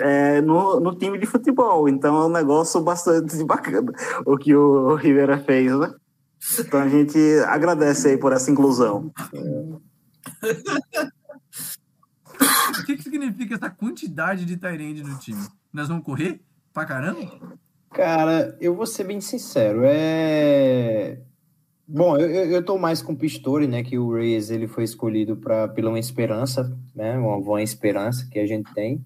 [0.00, 1.88] É, no, no time de futebol.
[1.88, 3.92] Então é um negócio bastante bacana
[4.26, 5.94] o que o Rivera fez, né?
[6.60, 9.12] Então a gente agradece aí por essa inclusão.
[12.80, 15.40] O que, que significa essa quantidade de Tyrande no time?
[15.72, 16.40] Nós vamos correr
[16.72, 17.58] pra caramba?
[17.90, 19.80] Cara, eu vou ser bem sincero.
[19.84, 21.18] É.
[21.86, 23.82] Bom, eu, eu tô mais com o Pistori, né?
[23.82, 27.16] Que o Reyes ele foi escolhido pra, pela uma esperança, né?
[27.18, 29.04] Uma boa esperança que a gente tem.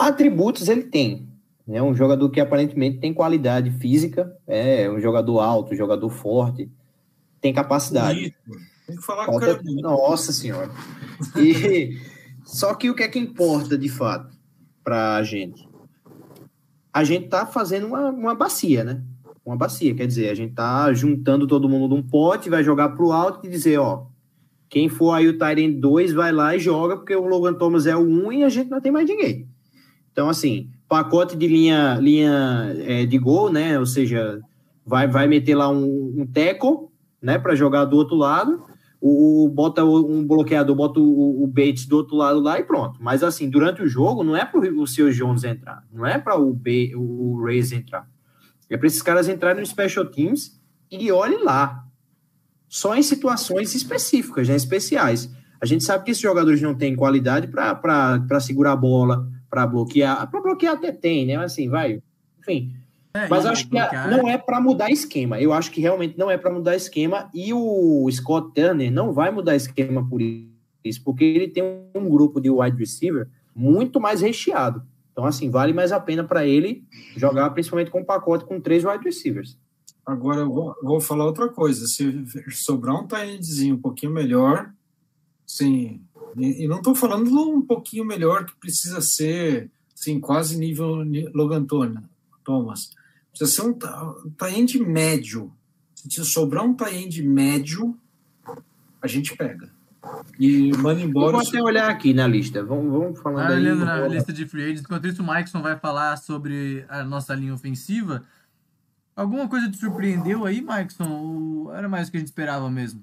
[0.00, 1.28] Atributos ele tem.
[1.68, 6.08] É né, um jogador que aparentemente tem qualidade física, é um jogador alto, um jogador
[6.08, 6.70] forte,
[7.40, 8.34] tem capacidade.
[8.86, 9.54] Tem que falar Falta...
[9.54, 10.70] com o cara Nossa senhora.
[11.36, 11.98] E
[12.44, 14.34] só que o que é que importa de fato
[14.82, 15.68] para a gente?
[16.92, 19.02] A gente tá fazendo uma, uma bacia, né?
[19.44, 23.12] Uma bacia, quer dizer, a gente tá juntando todo mundo num pote, vai jogar pro
[23.12, 24.06] alto e dizer, ó,
[24.68, 27.94] quem for aí o Tyrant 2 vai lá e joga, porque o Logan Thomas é
[27.94, 29.49] o 1 e a gente não tem mais ninguém.
[30.20, 33.78] Então, assim, pacote de linha, linha é, de gol, né?
[33.78, 34.38] Ou seja,
[34.84, 37.38] vai, vai meter lá um, um teco, né?
[37.38, 38.62] Para jogar do outro lado
[39.00, 42.98] o, bota um bloqueador, bota o, o Bates do outro lado lá e pronto.
[43.02, 46.38] Mas assim, durante o jogo, não é para o seu Jones entrar, não é para
[46.38, 48.06] o, B, o Reis entrar.
[48.68, 51.82] É para esses caras entrarem no Special Teams e olhe lá.
[52.68, 55.34] Só em situações específicas, né, especiais.
[55.62, 60.30] A gente sabe que esses jogadores não têm qualidade para segurar a bola, para bloquear.
[60.30, 61.36] Para bloquear até tem, né?
[61.36, 62.00] Assim, vai.
[62.38, 62.72] Enfim,
[63.12, 63.76] é, Mas acho que
[64.08, 65.40] não é para mudar esquema.
[65.40, 69.32] Eu acho que realmente não é para mudar esquema e o Scott Turner não vai
[69.32, 71.62] mudar esquema por isso, porque ele tem
[71.94, 74.82] um grupo de wide receiver muito mais recheado.
[75.10, 76.84] Então, assim, vale mais a pena para ele
[77.16, 79.58] jogar principalmente com um pacote com três wide receivers.
[80.06, 81.86] Agora, eu vou, vou falar outra coisa.
[81.86, 84.72] Se sobrar um tight um pouquinho melhor,
[85.44, 86.00] sim.
[86.36, 91.04] E, e não estou falando de um pouquinho melhor que precisa ser, assim, quase nível
[91.34, 92.90] Logan Thomas.
[93.30, 95.52] Precisa ser um tie médio.
[95.94, 97.96] Se sobrar um tie médio,
[99.02, 99.70] a gente pega.
[100.38, 101.32] E manda embora.
[101.32, 102.64] Vamos até olhar aqui na lista.
[102.64, 103.54] Vamos, vamos falando ah.
[103.54, 104.80] Olhando na lista de free agents.
[104.82, 108.24] Enquanto isso, o Mikeson vai falar sobre a nossa linha ofensiva.
[109.14, 111.08] Alguma coisa te surpreendeu aí, Mikeson?
[111.10, 113.02] Ou era mais o que a gente esperava mesmo?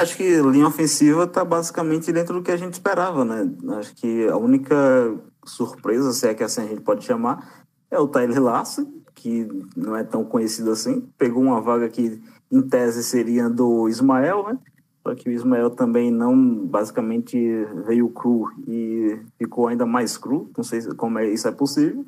[0.00, 3.50] Acho que linha ofensiva está basicamente dentro do que a gente esperava, né?
[3.78, 5.14] Acho que a única
[5.44, 9.96] surpresa, se é que assim a gente pode chamar, é o Tyler Larson, que não
[9.96, 11.08] é tão conhecido assim.
[11.18, 14.58] Pegou uma vaga que, em tese, seria do Ismael, né?
[15.02, 17.38] Só que o Ismael também não, basicamente,
[17.86, 20.50] veio cru e ficou ainda mais cru.
[20.56, 22.04] Não sei como é, isso é possível,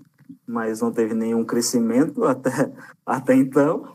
[0.46, 2.72] mas não teve nenhum crescimento até,
[3.04, 3.94] até então.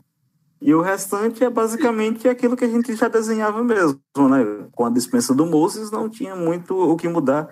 [0.60, 4.68] E o restante é basicamente aquilo que a gente já desenhava mesmo, né?
[4.72, 7.48] Com a dispensa do Moses, não tinha muito o que mudar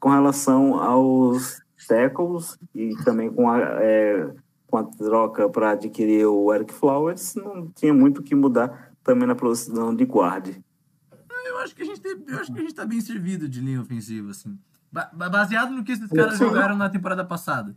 [0.00, 4.34] com relação aos tackles e também com a, é,
[4.66, 9.26] com a troca para adquirir o Eric Flowers, não tinha muito o que mudar também
[9.26, 10.54] na posição de guarda.
[11.46, 13.80] Eu acho que a gente eu acho que a gente está bem servido de linha
[13.80, 14.58] ofensiva assim.
[15.12, 17.76] Baseado no que esses caras jogaram na temporada passada.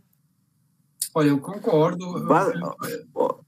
[1.14, 2.24] Olha, eu concordo.
[2.26, 2.52] Ba
[3.14, 3.44] eu,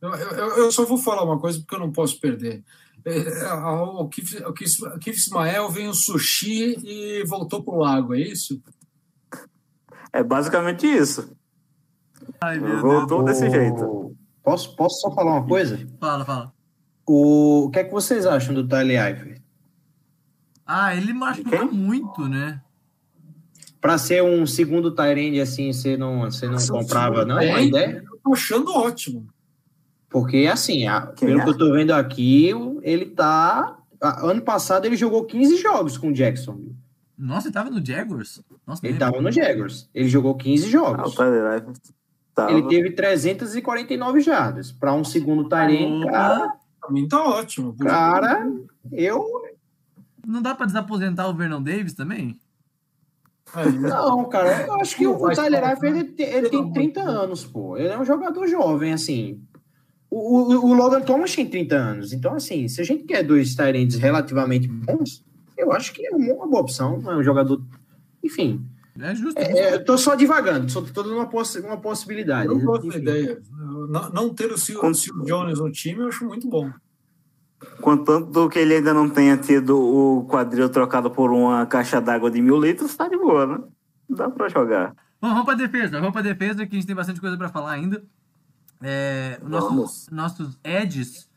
[0.00, 2.62] eu, eu, eu, só vou falar uma coisa porque eu não posso perder.
[3.04, 8.14] É, é, o Kif, o Kif Ismael veio o sushi e voltou para o lago,
[8.14, 8.62] é isso?
[10.12, 11.32] É basicamente isso.
[12.40, 14.16] Ai, Voltou desse jeito.
[14.42, 15.78] Posso, posso só falar uma coisa?
[15.98, 16.52] Fala, fala.
[17.06, 19.40] O, o que é que vocês acham do Tyler Eifert?
[20.66, 22.62] Ah, ele machuca muito, né?
[23.80, 27.38] Para ser um segundo Tyrande assim, você não, você não comprava, não?
[27.38, 28.04] É, a ideia?
[28.06, 29.26] Eu tô achando ótimo.
[30.10, 31.44] Porque, assim, a, pelo é?
[31.44, 32.50] que eu tô vendo aqui,
[32.82, 33.78] ele tá.
[34.00, 36.58] Ano passado ele jogou 15 jogos com o Jackson.
[37.16, 38.42] Nossa, ele tava no Jaguars?
[38.66, 39.88] Nossa, ele tava no Jaguars.
[39.94, 41.14] Ele jogou 15 jogos.
[42.36, 44.72] Ah, ele teve 349 jardas.
[44.72, 46.54] Para um segundo Tyrene, cara.
[46.80, 47.76] Pra mim tá ótimo.
[47.76, 48.50] Cara,
[48.90, 49.24] eu.
[50.26, 52.38] Não dá para desaposentar o Vernon Davis também?
[53.54, 57.44] É, não, cara, eu acho que o, o Tyler Eifert, ele, ele tem 30 anos,
[57.44, 57.76] pô.
[57.76, 59.42] Ele é um jogador jovem, assim.
[60.10, 62.12] O, o, o Logan Thomas tem 30 anos.
[62.12, 65.24] Então, assim, se a gente quer dois Tyrants relativamente bons,
[65.56, 67.00] eu acho que é uma boa opção.
[67.06, 67.62] É um jogador.
[68.22, 68.64] Enfim.
[68.98, 69.38] É justo.
[69.38, 72.48] É, é, eu tô só divagando, só tô dando uma, poss uma possibilidade.
[72.48, 73.40] Eu gosto da ideia.
[73.88, 74.80] Não, não ter o Sil,
[75.24, 76.70] Jones no time, eu acho muito bom.
[77.80, 82.42] Contanto que ele ainda não tenha tido o quadril trocado por uma caixa d'água de
[82.42, 83.58] mil litros, tá de boa, né?
[84.08, 84.94] Dá pra jogar.
[85.20, 85.98] Bom, vamos pra defesa.
[85.98, 88.02] Vamos pra defesa, que a gente tem bastante coisa pra falar ainda.
[88.82, 91.28] É, nossos, nossos edges,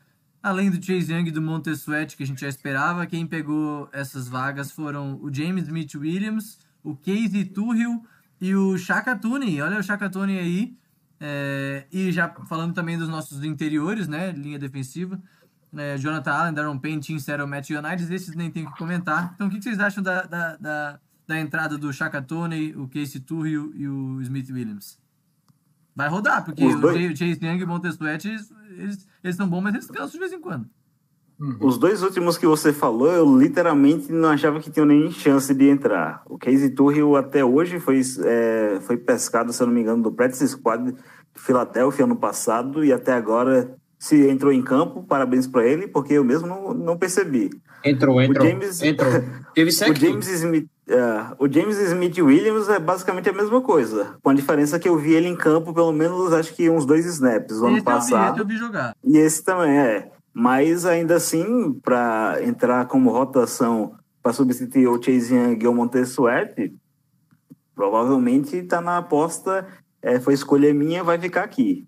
[0.42, 4.28] além do Chase Young e do Montesuet, que a gente já esperava, quem pegou essas
[4.28, 8.02] vagas foram o James Smith Williams, o Casey Turrell
[8.40, 9.60] e o Shaka Tooney.
[9.62, 10.76] Olha o Shaka Tooney aí.
[11.20, 14.32] É, e já falando também dos nossos interiores, né?
[14.32, 15.20] Linha defensiva.
[15.76, 19.32] É, Jonathan Allen, Darren Payne, Tim Settle, Matt United, esses nem tem que comentar.
[19.34, 23.20] Então, o que vocês acham da, da, da, da entrada do Shaka Tooney, o Casey
[23.20, 24.98] Turrell e o Smith Williams?
[25.94, 29.74] Vai rodar, porque o Chase Young e o Montesuet, eles, eles, eles são bons, mas
[29.74, 30.66] eles cansam de vez em quando.
[31.38, 31.56] Uhum.
[31.60, 35.68] Os dois últimos que você falou, eu literalmente não achava que tinham nem chance de
[35.68, 36.22] entrar.
[36.26, 40.12] O Casey Turrell até hoje foi, é, foi pescado, se eu não me engano, do
[40.12, 40.96] Practice Squad de
[41.34, 46.24] Filadélfia ano passado e até agora se entrou em campo, parabéns para ele, porque eu
[46.24, 47.50] mesmo não, não percebi.
[47.84, 48.46] Entrou, entrou.
[48.46, 49.10] O James, entrou.
[49.54, 54.30] Teve o James Smith, uh, o James Smith Williams é basicamente a mesma coisa, com
[54.30, 57.60] a diferença que eu vi ele em campo pelo menos acho que uns dois snaps
[57.60, 58.38] no ano passado.
[58.38, 58.96] Eu vi, eu vi jogar.
[59.04, 60.10] E esse também é.
[60.32, 66.74] Mas ainda assim, para entrar como rotação para substituir o Chase Young e o Montesuete,
[67.74, 69.66] provavelmente está na aposta,
[70.00, 71.86] é, foi escolha minha, vai ficar aqui.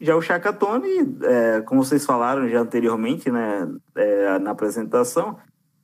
[0.00, 5.38] Já o Chaka Tony, é, como vocês falaram já anteriormente, né, é, na apresentação,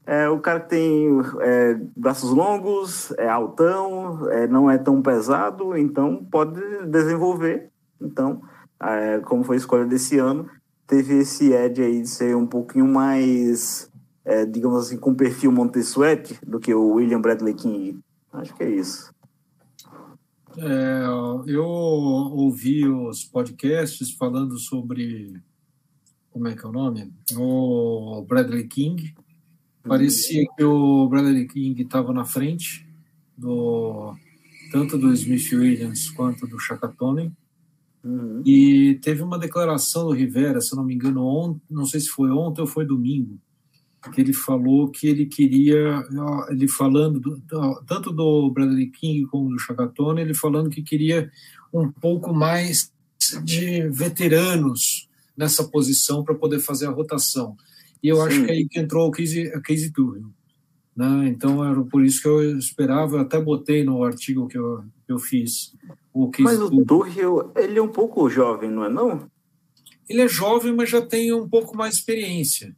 [0.09, 1.07] é o cara que tem
[1.43, 7.71] é, braços longos, é altão, é, não é tão pesado, então pode desenvolver.
[8.01, 8.41] Então,
[8.83, 10.49] é, como foi a escolha desse ano,
[10.87, 13.91] teve esse edge aí de ser um pouquinho mais,
[14.25, 18.01] é, digamos assim, com perfil Montesuete do que o William Bradley King.
[18.33, 19.13] Acho que é isso.
[20.57, 21.05] É,
[21.47, 25.35] eu ouvi os podcasts falando sobre
[26.31, 27.13] como é que é o nome?
[27.37, 29.15] O Bradley King.
[29.89, 32.87] Parecia que o Bradley King estava na frente
[33.37, 34.15] do
[34.71, 37.33] tanto do Smith Williams quanto do Chacatone.
[38.05, 38.43] Uhum.
[38.45, 42.31] E teve uma declaração do Rivera, se não me engano, ontem, não sei se foi
[42.31, 43.39] ontem ou foi domingo,
[44.13, 46.05] que ele falou que ele queria,
[46.49, 47.41] ele falando do,
[47.87, 51.31] tanto do Bradley King como do Chacatone, ele falando que queria
[51.73, 52.93] um pouco mais
[53.45, 57.57] de veteranos nessa posição para poder fazer a rotação.
[58.03, 58.23] E eu Sim.
[58.23, 60.23] acho que é aí que entrou o Casey, a Casey Turner.
[60.97, 61.29] Né?
[61.29, 65.13] Então era por isso que eu esperava, eu até botei no artigo que eu, que
[65.13, 65.75] eu fiz.
[66.13, 69.29] O Casey mas o Turner, ele é um pouco jovem, não é não?
[70.09, 72.75] Ele é jovem, mas já tem um pouco mais de experiência.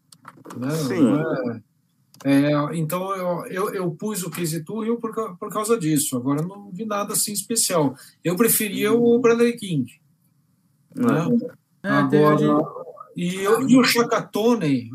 [0.57, 0.71] Né?
[0.71, 1.61] Sim.
[2.25, 6.17] É, é, então eu, eu, eu, pus o Casey Turrell por, por causa disso.
[6.17, 7.95] Agora não vi nada assim especial.
[8.23, 9.91] Eu preferia o Bradley King.
[10.95, 11.39] Né?
[11.83, 12.63] É, Agora,
[13.17, 14.91] e, e o Chacatone,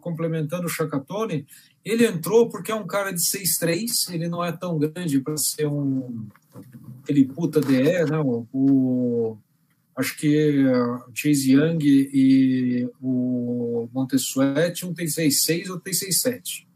[0.00, 1.46] complementando o Chacatone,
[1.84, 5.66] ele entrou porque é um cara de 6'3", ele não é tão grande para ser
[5.66, 6.26] um
[7.02, 8.18] aquele puta DE, né?
[8.52, 9.36] O,
[9.96, 16.66] acho que o Chase Young e o Montesuete, um tem 6'6", outro tem 6'7".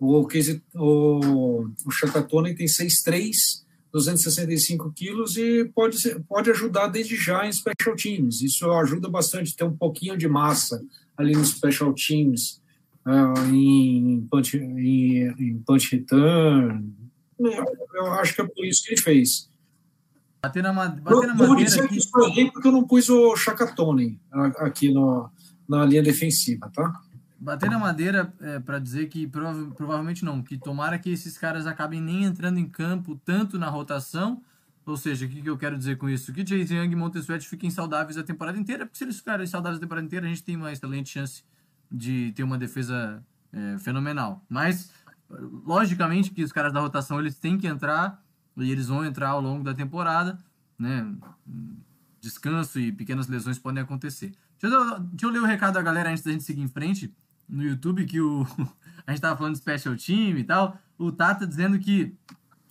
[0.00, 0.26] O,
[0.74, 7.52] o, o Chacatone tem 6'3", 265 quilos e pode, ser, pode ajudar desde já em
[7.52, 8.42] special teams.
[8.42, 10.82] Isso ajuda bastante ter um pouquinho de massa
[11.16, 12.60] ali nos special teams,
[13.06, 16.94] uh, em, punch, em, em punch return.
[17.40, 19.48] Eu acho que é por isso que ele fez.
[20.42, 21.98] Bater na, bater na madeira aqui.
[21.98, 24.20] Eu porque eu não pus o Chacatone
[24.58, 25.28] aqui no,
[25.68, 27.00] na linha defensiva, tá?
[27.38, 31.66] Bater na madeira é, para dizer que prova, provavelmente não, que tomara que esses caras
[31.66, 34.42] acabem nem entrando em campo tanto na rotação.
[34.84, 36.32] Ou seja, o que, que eu quero dizer com isso?
[36.32, 39.76] Que Chase Young e Montesuet fiquem saudáveis a temporada inteira, porque se eles ficarem saudáveis
[39.76, 41.44] a temporada inteira, a gente tem uma excelente chance
[41.92, 43.22] de ter uma defesa
[43.52, 44.44] é, fenomenal.
[44.48, 44.90] Mas,
[45.64, 48.22] logicamente, que os caras da rotação eles têm que entrar
[48.56, 50.38] e eles vão entrar ao longo da temporada,
[50.78, 51.06] né?
[52.20, 54.32] Descanso e pequenas lesões podem acontecer.
[54.60, 57.14] Deixa eu, deixa eu ler o recado da galera antes da gente seguir em frente
[57.48, 58.46] no YouTube que o
[59.06, 60.76] a gente tava falando de special team e tal.
[60.98, 62.14] O Tata dizendo que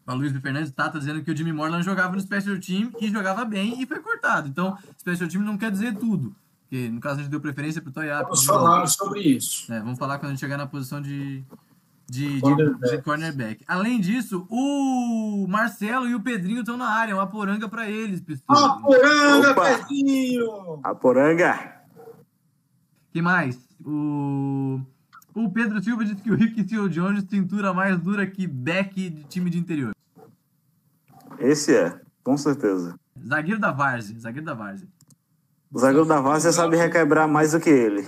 [0.06, 3.10] o Luiz Fernandes, o Tata dizendo que o Jimmy Morland jogava no special team e
[3.10, 4.48] jogava bem e foi cortado.
[4.48, 6.36] Então, special team não quer dizer tudo.
[6.62, 8.24] Porque no caso a gente deu preferência pro Toyapa.
[8.24, 9.72] Vamos falar sobre isso.
[9.72, 11.44] É, vamos falar quando a gente chegar na posição de
[12.10, 12.96] de, cornerback.
[12.96, 13.66] de, cornerback.
[13.68, 18.78] Além disso, o Marcelo e o Pedrinho estão na área, uma poranga para eles, Pistola.
[18.78, 20.80] Aporanga, Pedrinho!
[20.84, 21.77] Aporanga!
[23.18, 23.58] Que mais?
[23.84, 24.80] O,
[25.34, 29.24] o Pedro Silva disse que o Rick Seal Jones cintura mais dura que back de
[29.24, 29.96] time de interior.
[31.40, 32.96] Esse é, com certeza.
[33.28, 34.88] Zagueiro da Várzea, zagueiro da Várzea.
[35.72, 38.08] O zagueiro da Várzea sabe requebrar mais do que ele.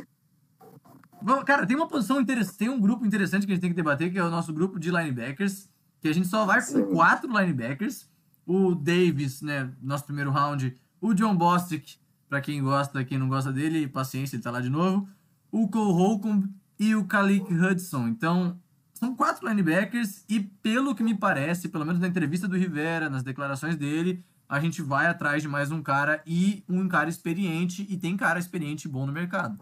[1.43, 4.11] Cara, tem uma posição interessante, tem um grupo interessante que a gente tem que debater,
[4.11, 5.67] que é o nosso grupo de linebackers,
[5.99, 6.85] que a gente só vai com Sim.
[6.93, 8.07] quatro linebackers.
[8.45, 11.97] O Davis, né, nosso primeiro round, o John Bostic,
[12.29, 15.09] para quem gosta, quem não gosta dele, paciência, ele tá lá de novo.
[15.51, 16.47] O Cole Holcomb
[16.79, 18.07] e o Kalik Hudson.
[18.07, 18.57] Então,
[18.93, 23.23] são quatro linebackers e pelo que me parece, pelo menos na entrevista do Rivera, nas
[23.23, 27.97] declarações dele, a gente vai atrás de mais um cara e um cara experiente e
[27.97, 29.59] tem cara experiente e bom no mercado.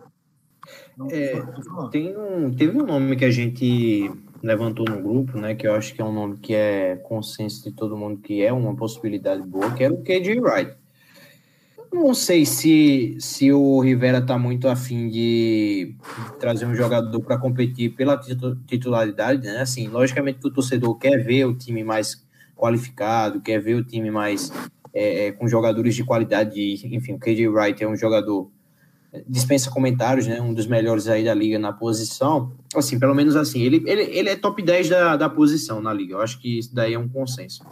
[1.12, 1.42] É,
[1.92, 4.12] tem um, teve um nome que a gente
[4.44, 5.56] levantou no grupo, né?
[5.56, 8.52] Que eu acho que é um nome que é consenso de todo mundo que é
[8.52, 10.76] uma possibilidade boa, que é o KJ Wright.
[11.92, 15.96] Não sei se, se o Rivera tá muito afim de
[16.40, 18.20] trazer um jogador para competir pela
[18.66, 19.62] titularidade, né?
[19.62, 24.10] Assim, logicamente que o torcedor quer ver o time mais qualificado, quer ver o time
[24.12, 24.52] mais
[24.94, 26.60] é, é com jogadores de qualidade.
[26.86, 28.50] Enfim, o KJ Wright é um jogador
[29.28, 30.42] dispensa comentários, né?
[30.42, 32.52] Um dos melhores aí da liga na posição.
[32.76, 36.14] Assim, pelo menos assim, ele, ele, ele é top 10 da, da posição na liga.
[36.14, 37.64] Eu acho que isso daí é um consenso.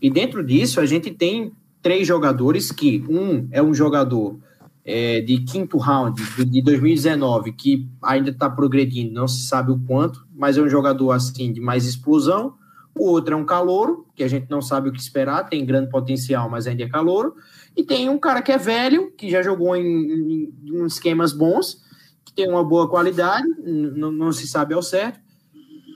[0.00, 4.38] E dentro disso, a gente tem três jogadores que, um é um jogador
[4.84, 9.78] é, de quinto round de, de 2019, que ainda está progredindo, não se sabe o
[9.78, 12.54] quanto, mas é um jogador assim de mais explosão.
[12.94, 15.90] O outro é um calouro, que a gente não sabe o que esperar, tem grande
[15.90, 17.34] potencial, mas ainda é calouro.
[17.76, 21.82] E tem um cara que é velho, que já jogou em, em, em esquemas bons,
[22.24, 25.20] que tem uma boa qualidade, não, se sabe ao certo.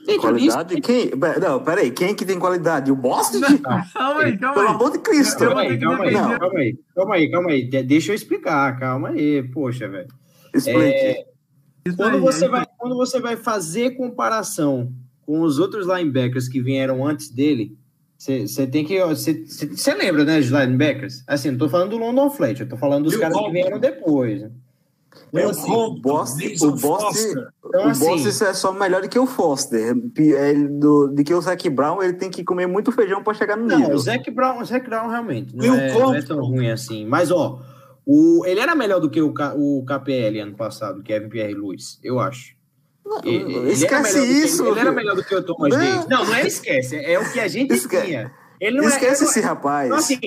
[0.05, 0.81] Dentro qualidade?
[0.81, 1.11] Quem?
[1.41, 2.91] Não, peraí, quem é que tem qualidade?
[2.91, 3.39] O Boston?
[3.93, 5.39] calma aí, calma Pelo amor de Cristo.
[5.39, 9.43] Calma aí, calma aí, calma aí, calma aí, calma aí, deixa eu explicar, calma aí,
[9.43, 10.07] poxa, velho.
[10.53, 10.79] Explique.
[10.79, 11.25] É,
[11.97, 14.91] quando, você vai, quando você vai fazer comparação
[15.25, 17.77] com os outros linebackers que vieram antes dele,
[18.17, 18.99] você tem que.
[19.03, 21.23] Você lembra, né, de linebackers?
[21.27, 24.43] Assim, não tô falando do London Fletcher, eu tô falando dos caras que vieram depois.
[25.33, 29.25] Então, assim, o Boston, o Boston, então, o assim, é só melhor do que o
[29.25, 29.95] Foster.
[30.17, 33.57] Ele, do, do que o Zac Brown, ele tem que comer muito feijão para chegar
[33.57, 33.89] no nível.
[33.89, 37.05] Não, o Zac Brown, o Zac Brown realmente não é, não é, tão ruim assim.
[37.05, 37.59] Mas, ó,
[38.05, 42.19] o, ele era melhor do que o, o KPL ano passado, Kevin Pierre Lewis, eu
[42.19, 42.55] acho.
[43.23, 44.63] Ele, esquece isso.
[44.63, 45.77] Que, ele era melhor do que o Thomas não.
[45.77, 46.07] Davis.
[46.07, 46.95] Não, não é esquece.
[46.95, 48.31] É o que a gente tinha.
[48.59, 49.87] Ele não esquece é, esse rapaz.
[49.87, 50.19] Então, assim,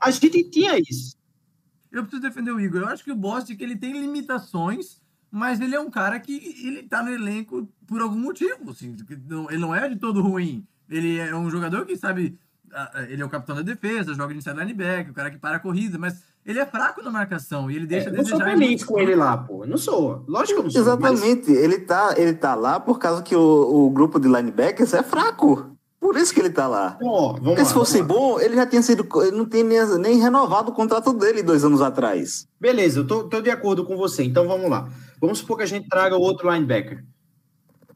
[0.00, 1.15] a gente tinha isso.
[1.96, 2.82] Eu preciso defender o Igor.
[2.82, 6.82] Eu acho que o Bostic ele tem limitações, mas ele é um cara que ele
[6.82, 8.70] tá no elenco por algum motivo.
[8.70, 10.66] Assim, ele não é de todo ruim.
[10.90, 12.38] Ele é um jogador que sabe.
[13.08, 15.60] Ele é o capitão da defesa, joga de inside linebacker, o cara que para a
[15.60, 18.98] corrida, mas ele é fraco na marcação e ele deixa é, Eu sou feliz com
[18.98, 19.64] ele lá, pô.
[19.64, 20.22] Eu não sou.
[20.28, 20.82] Lógico que eu não sou.
[20.82, 21.50] Exatamente.
[21.50, 21.58] Mas...
[21.58, 25.75] Ele, tá, ele tá lá por causa que o, o grupo de linebackers é fraco.
[26.06, 26.96] Por isso que ele tá lá.
[27.02, 29.04] Oh, Porque lá, se fosse bom, ele já tinha sido.
[29.22, 32.46] Ele não tinha nem, nem, renovado o contrato dele dois anos atrás.
[32.60, 34.22] Beleza, eu tô, tô de acordo com você.
[34.22, 34.88] Então vamos lá.
[35.20, 37.04] Vamos supor que a gente traga outro linebacker.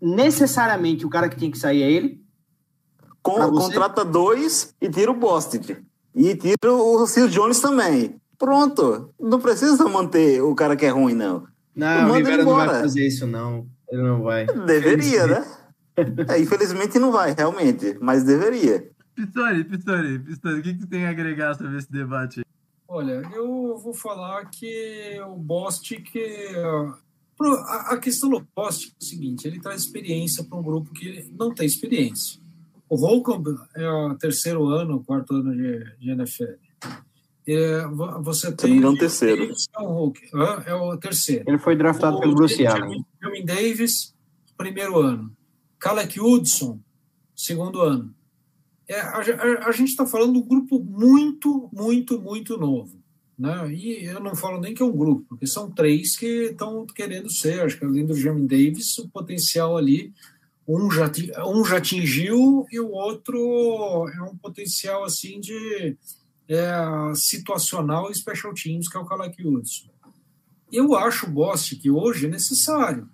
[0.02, 2.20] Necessariamente o cara que tem que sair é ele?
[3.22, 5.80] Com, contrata dois e tira o Bostic.
[6.12, 8.20] E tira o Sil Jones também.
[8.36, 9.14] Pronto.
[9.20, 11.44] Não precisa manter o cara que é ruim, não.
[11.76, 13.68] Não, o Rivera não vai fazer isso, não.
[13.88, 14.46] Ele não vai.
[14.46, 15.46] Deveria, né?
[15.96, 17.96] é, infelizmente não vai, realmente.
[18.00, 18.90] Mas deveria.
[19.14, 22.42] Pistori, Pistori, Pistori, o que, que tem a agregar sobre esse debate?
[22.88, 26.08] Olha, eu vou falar que o Bostic.
[27.88, 31.54] A questão do Bostic é o seguinte: ele traz experiência para um grupo que não
[31.54, 32.40] tem experiência.
[32.88, 36.54] O Holcomb é o terceiro ano, quarto ano de, de NFL.
[37.46, 37.86] É,
[38.22, 38.80] você tem.
[38.80, 39.52] Não, terceiro.
[40.66, 41.44] É o terceiro.
[41.46, 43.04] Ele foi draftado o, pelo Bruce Allen.
[43.44, 44.14] Davis,
[44.56, 45.32] primeiro ano.
[45.80, 46.78] Kalek Hudson,
[47.34, 48.14] segundo ano.
[48.86, 53.00] É, a, a, a gente está falando de um grupo muito, muito, muito novo.
[53.38, 53.72] Né?
[53.72, 57.32] E eu não falo nem que é um grupo, porque são três que estão querendo
[57.32, 57.62] ser.
[57.62, 60.12] Acho que além do Jeremy Davis, o potencial ali,
[60.68, 61.10] um já,
[61.46, 65.96] um já atingiu e o outro é um potencial assim de
[66.46, 69.88] é, situacional e special teams, que é o Kalaki Hudson.
[70.70, 73.08] Eu acho o Bost que hoje é necessário.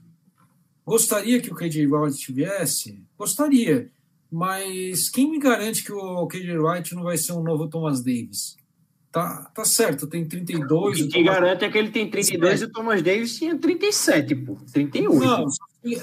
[0.87, 3.03] Gostaria que o KJ Wright tivesse?
[3.19, 3.91] Gostaria.
[4.31, 8.57] Mas quem me garante que o KJ Wright não vai ser um novo Thomas Davis?
[9.11, 11.01] Tá, tá certo, tem 32.
[11.01, 14.59] O que garante é que ele tem 32 e o Thomas Davis tinha 37, pô.
[14.73, 15.19] 38.
[15.19, 15.47] Não,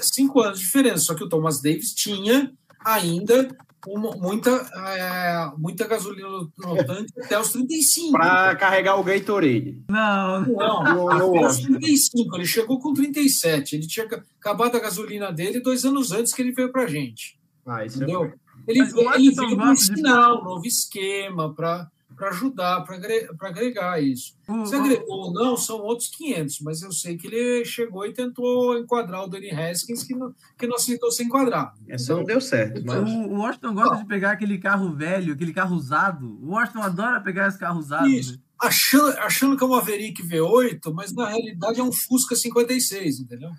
[0.02, 0.98] cinco anos de diferença.
[0.98, 2.52] Só que o Thomas Davis tinha
[2.84, 3.48] ainda
[3.86, 8.12] muita, é, muita gasolina no tanque até os 35.
[8.12, 9.82] Para carregar o Gatorade.
[9.88, 10.84] Não, não.
[10.84, 12.36] não até os 35.
[12.36, 13.76] Ele chegou com 37.
[13.76, 17.38] Ele tinha acabado a gasolina dele dois anos antes que ele veio para a gente.
[17.66, 18.24] Ah, isso é entendeu?
[18.24, 18.34] É...
[18.66, 24.36] Ele, ele veio com um sinal, um novo esquema para para ajudar, para agregar isso.
[24.48, 24.64] Uhum.
[24.64, 28.78] Se agregou ou não, são outros 500, mas eu sei que ele chegou e tentou
[28.78, 31.72] enquadrar o Danny Haskins, que não, que não aceitou ser enquadrado.
[31.88, 32.82] Essa não deu certo.
[32.84, 33.10] Mas...
[33.10, 36.38] O, Washington gosta de pegar aquele carro velho, aquele carro usado.
[36.42, 38.08] O Washington adora pegar esse carro usado.
[38.08, 38.32] Isso.
[38.32, 38.38] Né?
[38.60, 43.50] achando, achando que é uma Maverick V8, mas na realidade é um Fusca 56, entendeu?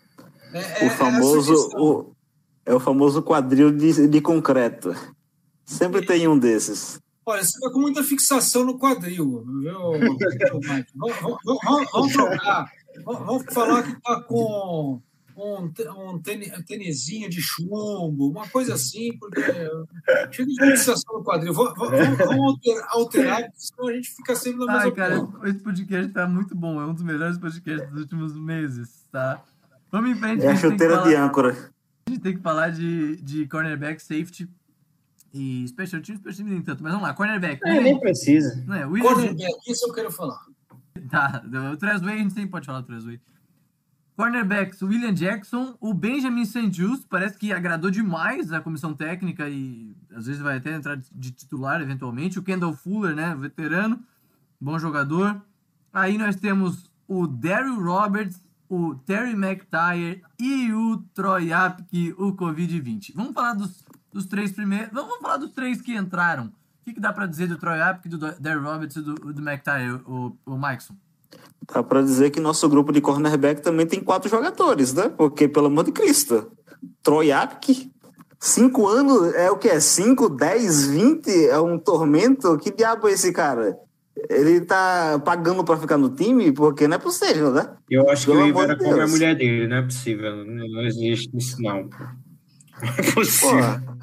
[0.53, 2.11] É, o famoso, é, o,
[2.65, 4.95] é o famoso quadril de, de concreto.
[5.65, 6.99] Sempre e, tem um desses.
[7.25, 12.71] Olha, você está com muita fixação no quadril, viu, vamos, vamos, vamos trocar.
[13.03, 15.01] Vamos falar que está com
[15.35, 15.71] um,
[16.13, 19.41] um tênisinho de chumbo, uma coisa assim, porque
[20.31, 21.51] chega de fixação no quadril.
[21.53, 22.59] Vamos, vamos
[22.89, 26.79] alterar, senão a gente fica sempre na mesma Ai, cara, esse podcast está muito bom,
[26.79, 29.43] é um dos melhores podcasts dos últimos meses, tá?
[29.91, 30.45] Vamos em frente.
[30.45, 31.71] É a chuteira de âncora.
[32.05, 34.47] A gente tem que falar de, de cornerback, safety
[35.35, 36.81] e special teams, special teams nem tanto.
[36.81, 37.61] Mas vamos lá, cornerback.
[37.65, 38.63] É, nem precisa.
[38.65, 39.13] Não é, William...
[39.13, 40.39] Cornerback, isso eu quero falar.
[41.09, 43.19] Tá, o Trezway, a gente nem pode falar do Trezway.
[44.15, 46.71] Cornerbacks, o William Jackson, o Benjamin St.
[46.71, 51.31] Just, parece que agradou demais a comissão técnica e às vezes vai até entrar de
[51.31, 52.39] titular eventualmente.
[52.39, 54.01] O Kendall Fuller, né, veterano,
[54.59, 55.41] bom jogador.
[55.91, 63.13] Aí nós temos o Daryl Roberts, o Terry McTire e o Troy Apke, o Covid-20.
[63.13, 63.84] Vamos falar dos,
[64.15, 64.89] dos três primeiros.
[64.93, 66.45] Vamos falar dos três que entraram.
[66.45, 69.41] O que, que dá para dizer do Troy Apke, do Daryl Roberts e do, do
[69.41, 70.95] McTire, o, o Mikeson?
[71.73, 75.09] Dá para dizer que nosso grupo de cornerback também tem quatro jogadores, né?
[75.09, 76.49] Porque, pelo amor de Cristo,
[77.03, 77.91] Troy Apke,
[78.39, 79.81] cinco anos, é o que é?
[79.81, 81.47] Cinco, dez, vinte?
[81.47, 82.57] É um tormento?
[82.57, 83.77] Que diabo é esse cara?
[84.29, 86.53] Ele tá pagando para ficar no time?
[86.53, 87.67] Porque não é possível, né?
[87.89, 90.45] Eu acho pelo que o Ibera come a mulher dele, não é possível.
[90.45, 91.89] Não existe isso, não.
[92.81, 93.51] Não é possível.
[93.51, 93.94] Porra.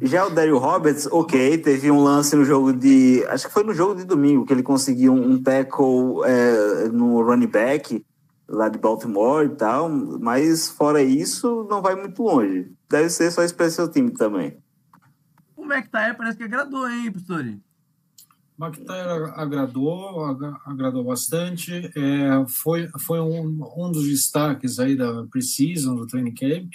[0.00, 3.24] Já o Daryl Roberts, ok, teve um lance no jogo de.
[3.28, 7.46] Acho que foi no jogo de domingo que ele conseguiu um tackle é, no running
[7.46, 8.04] back
[8.48, 12.72] lá de Baltimore e tal, mas fora isso, não vai muito longe.
[12.88, 14.58] Deve ser só especial time também.
[15.56, 17.60] O McTayer parece que agradou, hein, Pistori?
[18.58, 20.24] O McTayer agradou,
[20.64, 21.90] agradou bastante.
[21.96, 26.70] É, foi foi um, um dos destaques aí da Precision, do training camp.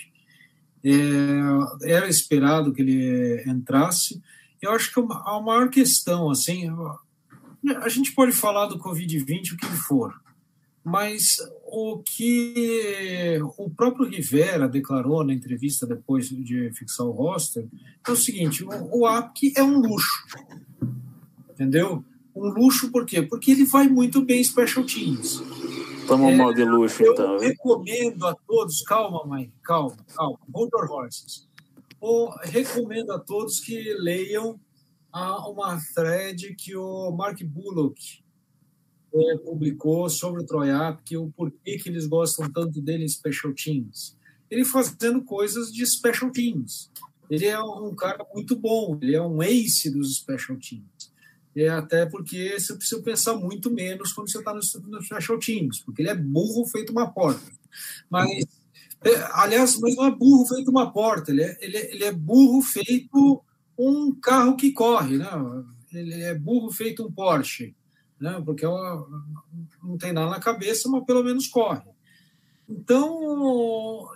[0.84, 4.22] É, era esperado que ele entrasse.
[4.62, 6.70] Eu acho que a maior questão, assim,
[7.82, 10.14] a gente pode falar do Covid-20 o que for,
[10.84, 17.66] mas o que o próprio Rivera declarou na entrevista depois de fixar o roster
[18.08, 20.26] é o seguinte: o, o APC é um luxo,
[21.50, 22.04] entendeu?
[22.36, 23.22] Um luxo por quê?
[23.22, 25.42] Porque ele vai muito bem em special teams.
[26.16, 27.36] Um é, mal de luxo, eu então.
[27.36, 31.48] Eu recomendo a todos, calma, mãe, calma, calma, hold your horses.
[32.02, 34.60] Eu recomendo a todos que leiam
[35.14, 38.24] uma thread que o Mark Bullock
[39.14, 43.54] é, publicou sobre o Troiap, que o porquê que eles gostam tanto dele em Special
[43.54, 44.16] Teams.
[44.50, 46.92] Ele fazendo coisas de Special Teams.
[47.30, 51.09] Ele é um cara muito bom, ele é um ace dos Special Teams.
[51.60, 55.82] É, até porque você precisa pensar muito menos quando você está no, no Special Teams,
[55.82, 57.52] porque ele é burro feito uma porta.
[58.10, 58.46] Mas,
[59.04, 62.12] é, aliás, mas não é burro feito uma porta, ele é, ele, é, ele é
[62.14, 63.44] burro feito
[63.78, 65.30] um carro que corre, né?
[65.92, 67.76] ele é burro feito um Porsche,
[68.22, 68.42] né?
[68.46, 69.06] porque ela
[69.84, 71.84] não tem nada na cabeça, mas pelo menos corre.
[72.70, 74.08] Então,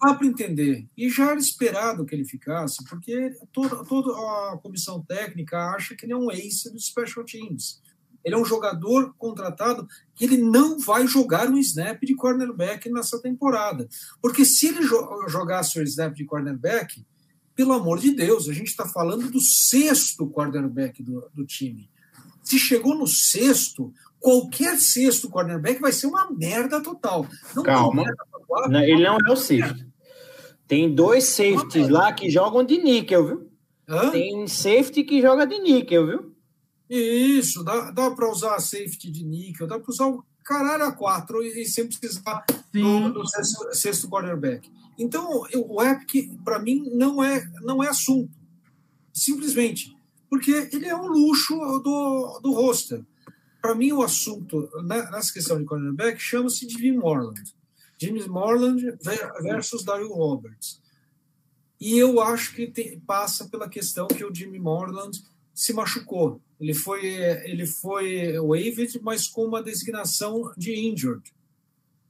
[0.00, 0.88] Dá, para entender.
[0.96, 6.06] E já era esperado que ele ficasse, porque toda, toda a comissão técnica acha que
[6.06, 7.80] ele é um ace dos special teams.
[8.24, 13.20] Ele é um jogador contratado que ele não vai jogar um snap de cornerback nessa
[13.20, 13.88] temporada.
[14.20, 17.04] Porque se ele jo jogasse o snap de cornerback,
[17.54, 21.88] pelo amor de Deus, a gente está falando do sexto cornerback do, do time.
[22.42, 27.26] Se chegou no sexto, qualquer sexto cornerback vai ser uma merda total.
[27.54, 28.02] Não Calma.
[28.02, 28.24] Merda
[28.68, 29.86] não, ele não é o safety.
[30.66, 33.50] Tem dois safeties lá que jogam de níquel, viu?
[33.88, 34.10] Hã?
[34.10, 36.36] Tem safety que joga de níquel, viu?
[36.88, 41.42] Isso, dá, dá para usar safety de níquel, dá para usar o caralho a quatro
[41.42, 44.70] e, e sem precisar do, do sexto, sexto quarterback.
[44.98, 48.30] Então, eu, o Epic, para mim, não é, não é assunto.
[49.12, 49.94] Simplesmente.
[50.28, 53.04] Porque ele é um luxo do, do roster.
[53.60, 57.40] Para mim, o assunto né, nessa questão de cornerback chama-se de Jim Morland.
[57.98, 58.82] James Morland
[59.42, 60.80] versus Daryl Roberts.
[61.80, 65.18] E eu acho que tem, passa pela questão que o Jimmy Morland
[65.54, 66.40] se machucou.
[66.58, 71.30] Ele foi, ele foi waived, mas com uma designação de injured,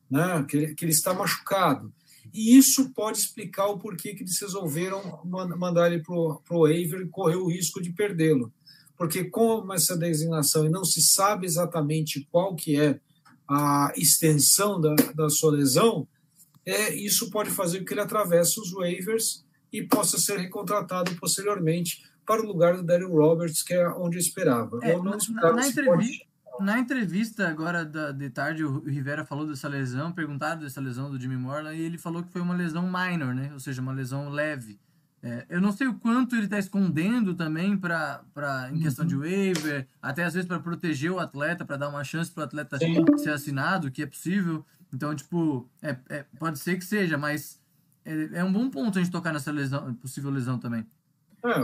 [0.09, 0.45] né?
[0.49, 1.93] que, ele, que ele está machucado.
[2.33, 7.09] E isso pode explicar o porquê que eles resolveram mandar ele para o waiver e
[7.09, 8.53] correr o risco de perdê-lo.
[8.97, 13.01] Porque com essa designação e não se sabe exatamente qual que é
[13.49, 16.07] a extensão da, da sua lesão,
[16.65, 22.03] é, isso pode fazer com que ele atravesse os waivers e possa ser recontratado posteriormente
[22.27, 24.81] para o lugar do Daryl Roberts, que é onde eu esperava.
[24.83, 26.27] É, eu não na, esperava na esse entrevista,
[26.61, 31.21] na entrevista agora da, de tarde, o Rivera falou dessa lesão, perguntado dessa lesão do
[31.21, 33.51] Jimmy Morland, e ele falou que foi uma lesão minor, né?
[33.53, 34.79] Ou seja, uma lesão leve.
[35.23, 38.23] É, eu não sei o quanto ele está escondendo também para
[38.73, 42.31] em questão de waiver, até às vezes para proteger o atleta, para dar uma chance
[42.31, 43.05] para o atleta Sim.
[43.17, 44.65] ser assinado, que é possível.
[44.93, 47.61] Então, tipo, é, é- pode ser que seja, mas
[48.05, 50.87] é, é um bom ponto a gente tocar nessa lesão, possível lesão também.
[51.45, 51.61] É,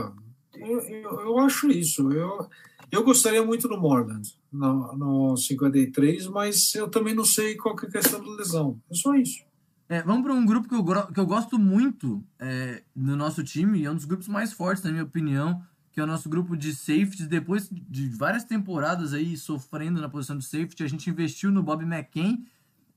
[0.55, 2.11] eu, eu, eu acho isso.
[2.11, 2.49] Eu,
[2.91, 7.85] eu gostaria muito do Morland no, no 53, mas eu também não sei qual que
[7.85, 8.79] é a questão da lesão.
[8.91, 9.43] É só isso.
[9.89, 13.79] É, vamos para um grupo que eu, que eu gosto muito é, no nosso time,
[13.79, 15.61] e é um dos grupos mais fortes, na minha opinião,
[15.91, 17.27] que é o nosso grupo de safeties.
[17.27, 21.83] Depois de várias temporadas aí sofrendo na posição de safety, a gente investiu no Bob
[21.83, 22.45] McCain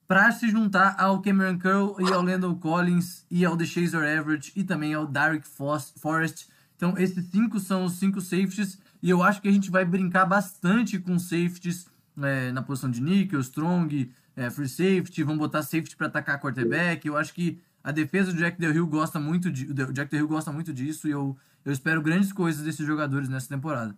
[0.09, 4.63] para se juntar ao Cameron Curl e ao Landon Collins e ao DeShazer Everett e
[4.63, 6.47] também ao Derek Forrest.
[6.77, 10.25] Então, esses cinco são os cinco safeties e eu acho que a gente vai brincar
[10.25, 11.87] bastante com safeties
[12.23, 17.07] é, na posição de nickel, strong, é, free safety, vamos botar safety para atacar quarterback.
[17.07, 20.21] Eu acho que a defesa do Jack Del Rio gosta muito de, o Jack Del
[20.21, 23.97] Rio gosta muito disso e eu, eu espero grandes coisas desses jogadores nessa temporada.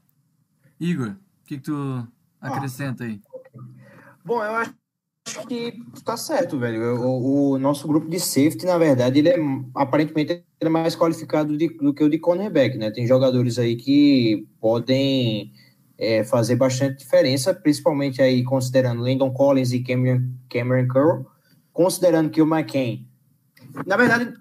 [0.78, 2.07] Igor, o que, que tu
[2.41, 3.20] acrescenta aí?
[4.24, 4.74] Bom, eu acho
[5.49, 7.01] que tá certo, velho.
[7.01, 9.36] O, o nosso grupo de safety, na verdade, ele é
[9.74, 12.91] aparentemente ele é mais qualificado de- do que o de cornerback, né?
[12.91, 15.53] Tem jogadores aí que podem
[15.99, 21.26] é, fazer bastante diferença, principalmente aí considerando Landon Collins e Cameron, Cameron Curl,
[21.72, 23.07] considerando que o McCain,
[23.84, 24.32] na verdade,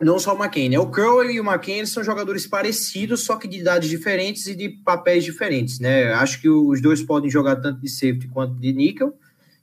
[0.00, 0.78] não só o McCain, né?
[0.78, 4.68] O Curl e o McCain são jogadores parecidos, só que de idades diferentes e de
[4.68, 6.12] papéis diferentes, né?
[6.12, 9.14] Acho que os dois podem jogar tanto de safety quanto de nickel.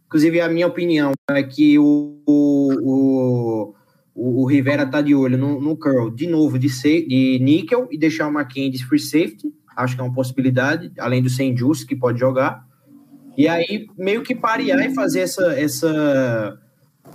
[0.08, 3.74] Inclusive, a minha opinião é que o, o,
[4.14, 7.98] o, o Rivera tá de olho no, no Curl, de novo, de, de níquel e
[7.98, 9.54] deixar o McCain de free safety.
[9.76, 11.56] Acho que é uma possibilidade, além do sem
[11.88, 12.66] que pode jogar.
[13.38, 15.60] E aí, meio que parear e fazer essa.
[15.60, 16.60] essa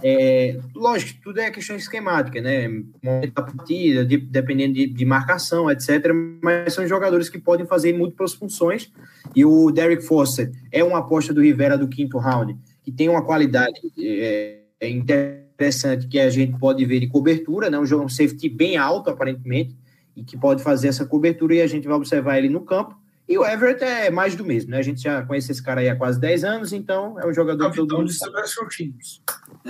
[0.03, 2.69] é, lógico, tudo é questão esquemática, né?
[3.03, 6.07] Momento da partida, de- dependendo de, de marcação, etc.
[6.43, 8.93] Mas são jogadores que podem fazer múltiplas funções.
[9.35, 13.25] E o Derek Foster é uma aposta do Rivera do quinto round, que tem uma
[13.25, 17.79] qualidade é, é interessante que a gente pode ver de cobertura, né?
[17.79, 19.77] Um jogo um safety bem alto, aparentemente,
[20.17, 22.99] e que pode fazer essa cobertura e a gente vai observar ele no campo.
[23.29, 24.79] E o Everett é mais do mesmo, né?
[24.79, 27.71] A gente já conhece esse cara aí há quase 10 anos, então é um jogador
[27.71, 28.15] que todo Capitão mundo de.
[28.15, 29.23] Special Teams.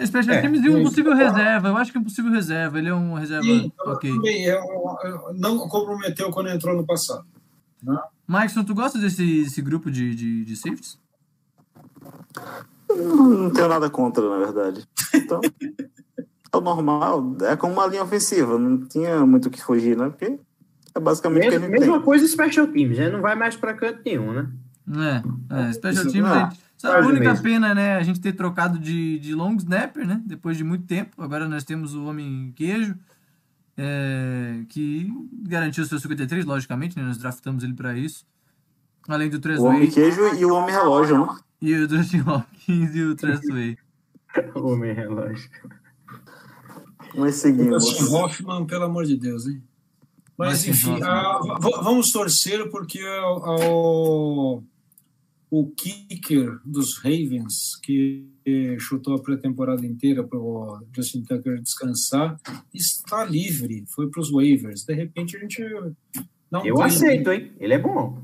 [0.07, 1.69] Special É, Teams e um possível reserva.
[1.69, 2.79] Eu acho que é um possível reserva.
[2.79, 4.11] Ele é um reserva E ok.
[4.11, 4.63] também é, é,
[5.35, 7.27] não comprometeu quando entrou no passado.
[8.27, 10.99] Maikson, tu gosta desse, desse grupo de, de, de safeties?
[12.89, 14.89] Não, não tenho nada contra, na verdade.
[15.15, 15.39] Então,
[16.53, 17.37] é o normal.
[17.43, 18.59] É como uma linha ofensiva.
[18.59, 20.09] Não tinha muito o que fugir, né?
[20.11, 20.39] Porque
[20.95, 22.05] é basicamente o que a Mesma, gente mesma tem.
[22.05, 23.09] coisa Special Teams, né?
[23.11, 24.49] Não vai mais para canto nenhum, né?
[25.51, 26.31] É, é Special Isso- Teams.
[26.83, 27.43] não, a única mesmo.
[27.45, 27.97] pena, né?
[27.97, 30.21] A gente ter trocado de, de long snapper, né?
[30.27, 31.23] Depois de muito tempo.
[31.23, 32.97] Agora nós temos o Homem Queijo,
[33.77, 35.09] é, que
[35.47, 37.05] garantiu o seu 53, logicamente, né?
[37.05, 38.25] Nós draftamos ele para isso.
[39.09, 41.37] Além do O homem queijo e o homem relógio, né?
[41.63, 43.77] e o Justin Hopkins e o Trezway.
[44.55, 45.51] Homem relógio.
[47.15, 47.85] Mas seguimos.
[47.85, 49.63] Dustin Hoffman, pelo amor de Deus, hein?
[50.37, 51.09] Mas, Dustin enfim, Hoffman.
[51.09, 53.35] ah, v- vamos torcer porque ah,
[53.71, 54.63] o,
[55.51, 58.27] o kicker dos Ravens, que
[58.79, 62.37] chutou a pré-temporada inteira para o Justin Tucker descansar,
[62.75, 64.85] está livre, foi para os waivers.
[64.85, 65.63] De repente a gente
[66.51, 67.53] não Eu tem- aceito, hein?
[67.61, 68.23] Ele é bom.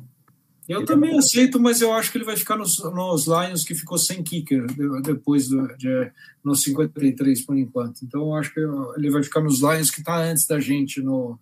[0.68, 3.62] Eu Ele também é aceito, mas eu acho que ele vai ficar nos, nos Lions
[3.64, 6.10] que ficou sem kicker de- depois do, de,
[6.44, 8.02] nos 53 por enquanto.
[8.04, 8.60] Então eu acho que
[8.96, 11.38] ele vai ficar nos Lions que está antes da gente no,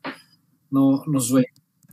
[0.71, 1.29] no, nos.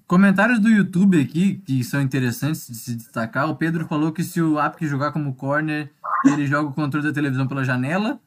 [0.06, 3.50] Comentários do YouTube aqui, que são interessantes de se destacar.
[3.50, 5.90] O Pedro falou que se o Apk jogar como corner,
[6.26, 8.20] ele joga o controle da televisão pela janela.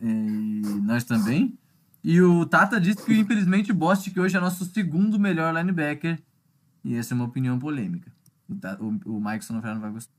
[0.00, 1.58] E nós também.
[2.04, 6.20] E o Tata disse que, infelizmente, o Bostic hoje é nosso segundo melhor linebacker.
[6.84, 8.13] E essa é uma opinião polêmica.
[8.48, 10.12] O, o, já não vai gostar.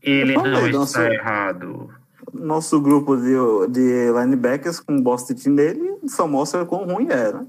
[0.00, 1.90] Ele falei, não está errado.
[2.32, 3.34] Nosso grupo de,
[3.70, 7.46] de linebackers com o Boston nele só mostra quão ruim era.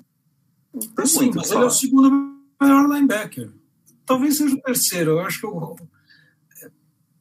[0.95, 3.51] Tem Sim, muito mas ele é o segundo melhor linebacker.
[4.05, 5.11] Talvez seja o terceiro.
[5.11, 5.75] Eu acho que eu.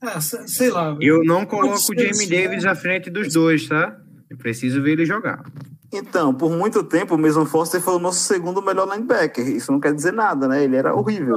[0.01, 0.97] É, se- sei lá.
[1.01, 2.29] Eu não coloco o Jamie sim.
[2.29, 3.99] Davis à frente dos dois, tá?
[4.31, 5.45] Eu preciso ver ele jogar.
[5.93, 9.49] Então, por muito tempo, o Mason Foster foi o nosso segundo melhor linebacker.
[9.49, 10.63] Isso não quer dizer nada, né?
[10.63, 11.37] Ele era horrível.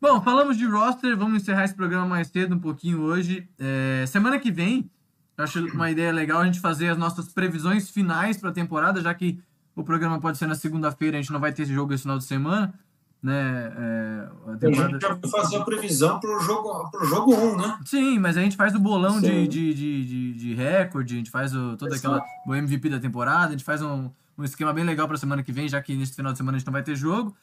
[0.00, 3.48] Bom, falamos de roster, vamos encerrar esse programa mais cedo um pouquinho hoje.
[3.58, 4.90] É, semana que vem,
[5.38, 9.14] acho uma ideia legal a gente fazer as nossas previsões finais para a temporada, já
[9.14, 9.38] que
[9.74, 12.18] o programa pode ser na segunda-feira, a gente não vai ter esse jogo esse final
[12.18, 12.74] de semana.
[13.22, 13.72] né?
[13.76, 14.96] É, a, temporada...
[14.96, 17.78] a gente vai fazer a previsão para o jogo, pro jogo 1, né?
[17.86, 21.30] Sim, mas a gente faz o bolão de, de, de, de, de recorde, a gente
[21.30, 24.84] faz o, toda aquela o MVP da temporada, a gente faz um, um esquema bem
[24.84, 26.72] legal para a semana que vem, já que nesse final de semana a gente não
[26.72, 27.34] vai ter jogo.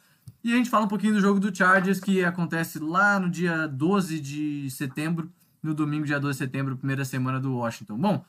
[0.43, 3.65] E a gente fala um pouquinho do jogo do Chargers, que acontece lá no dia
[3.67, 7.97] 12 de setembro, no domingo, dia 12 de setembro, primeira semana do Washington.
[7.97, 8.25] Bom,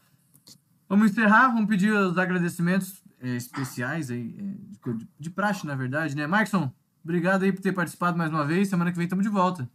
[0.89, 6.15] vamos encerrar, vamos pedir os agradecimentos é, especiais aí, é, de, de praxe, na verdade,
[6.15, 6.27] né?
[6.27, 6.71] Markson,
[7.03, 8.69] obrigado aí por ter participado mais uma vez.
[8.69, 9.69] Semana que vem estamos de volta.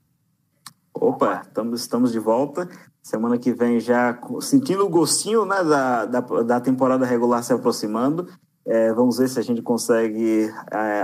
[0.93, 2.69] Opa, estamos, estamos de volta.
[3.01, 8.27] Semana que vem já sentindo o gostinho né, da, da, da temporada regular se aproximando.
[8.65, 11.03] É, vamos ver se a gente consegue é,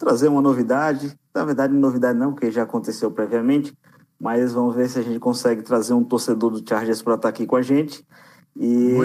[0.00, 1.14] trazer uma novidade.
[1.32, 3.76] Na verdade, novidade não, porque já aconteceu previamente,
[4.18, 7.46] mas vamos ver se a gente consegue trazer um torcedor do Chargers para estar aqui
[7.46, 8.04] com a gente.
[8.56, 8.96] E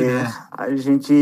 [0.51, 1.13] a gente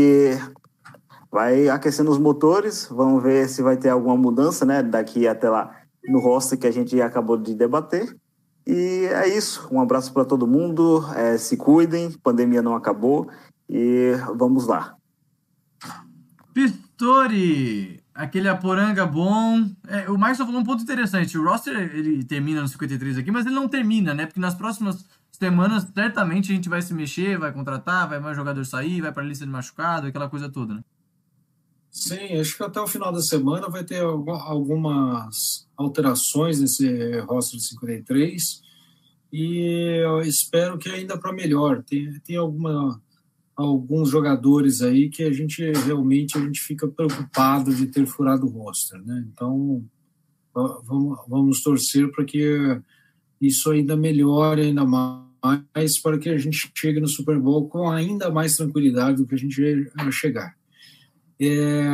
[1.30, 5.76] vai aquecendo os motores, vamos ver se vai ter alguma mudança, né, daqui até lá
[6.06, 8.16] no roster que a gente acabou de debater.
[8.66, 9.68] E é isso.
[9.70, 11.04] Um abraço para todo mundo.
[11.14, 13.28] É, se cuidem, pandemia não acabou
[13.68, 14.94] e vamos lá.
[16.54, 18.03] Pistori!
[18.14, 19.68] Aquele Aporanga bom.
[19.88, 21.36] É, o Marcos falou um ponto interessante.
[21.36, 24.24] O roster ele termina no 53 aqui, mas ele não termina, né?
[24.26, 28.64] Porque nas próximas semanas, certamente a gente vai se mexer, vai contratar, vai mais jogador
[28.64, 30.84] sair, vai para a lista de machucado, aquela coisa toda, né?
[31.90, 37.68] Sim, acho que até o final da semana vai ter algumas alterações nesse roster de
[37.68, 38.62] 53
[39.32, 41.82] e eu espero que ainda para melhor.
[41.82, 43.00] Tem, tem alguma
[43.56, 48.50] alguns jogadores aí que a gente realmente a gente fica preocupado de ter furado o
[48.50, 49.24] roster, né?
[49.32, 49.84] Então
[50.52, 52.80] vamos, vamos torcer para que
[53.40, 58.30] isso ainda melhore ainda mais para que a gente chegue no Super Bowl com ainda
[58.30, 60.54] mais tranquilidade do que a gente vai chegar.
[61.38, 61.86] É,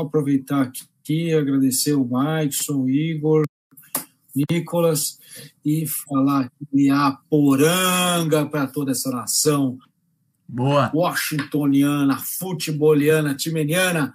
[0.00, 3.44] aproveitar aqui, agradecer o Maikson, o Igor,
[4.50, 5.18] Nicolas
[5.64, 9.78] e falar que a poranga para toda essa nação
[10.48, 10.90] Boa.
[10.94, 14.14] Washingtoniana, futeboliana, timeniana.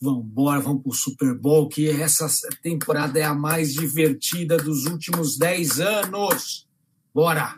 [0.00, 2.26] Vamos embora, vamos para o Super Bowl, que essa
[2.62, 6.66] temporada é a mais divertida dos últimos 10 anos.
[7.14, 7.54] Bora!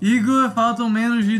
[0.00, 1.38] Igor, faltam menos de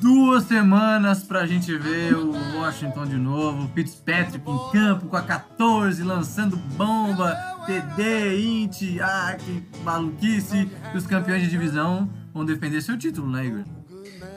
[0.00, 3.70] duas semanas para a gente ver o Washington de novo.
[3.74, 7.34] Fitzpatrick em campo com a 14, lançando bomba,
[7.66, 10.68] TD, Int, ah, que maluquice.
[10.92, 13.81] E os campeões de divisão vão defender seu título, né, Igor?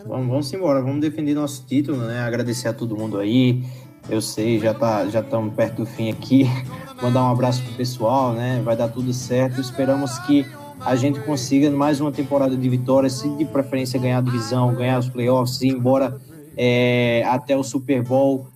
[0.06, 2.20] Vamos, vamos embora, vamos defender nosso título, né?
[2.20, 3.64] Agradecer a todo mundo aí.
[4.10, 6.46] Eu sei, já tá, já estamos perto do fim aqui.
[7.02, 8.62] Mandar um abraço pro pessoal, né?
[8.64, 9.60] Vai dar tudo certo.
[9.60, 10.46] Esperamos que
[10.80, 15.00] a gente consiga mais uma temporada de vitórias, se de preferência ganhar a divisão, ganhar
[15.00, 16.20] os playoffs, ir embora
[16.56, 18.48] é, até o Super Bowl.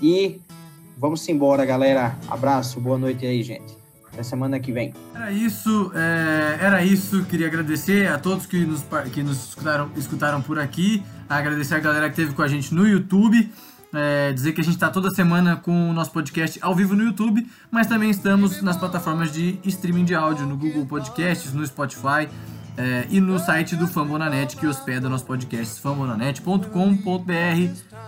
[0.00, 0.40] E
[0.98, 2.18] vamos embora, galera.
[2.28, 3.81] Abraço, boa noite aí, gente.
[4.12, 4.92] Até semana que vem.
[5.14, 7.24] Era isso, é, era isso.
[7.24, 11.02] Queria agradecer a todos que nos, que nos escutaram, escutaram por aqui.
[11.28, 13.50] Agradecer a galera que esteve com a gente no YouTube.
[13.94, 17.04] É, dizer que a gente está toda semana com o nosso podcast ao vivo no
[17.04, 22.26] YouTube, mas também estamos nas plataformas de streaming de áudio, no Google Podcasts, no Spotify
[22.76, 26.70] é, e no site do Fambonanet, que hospeda nosso podcast, fambonanet.com.br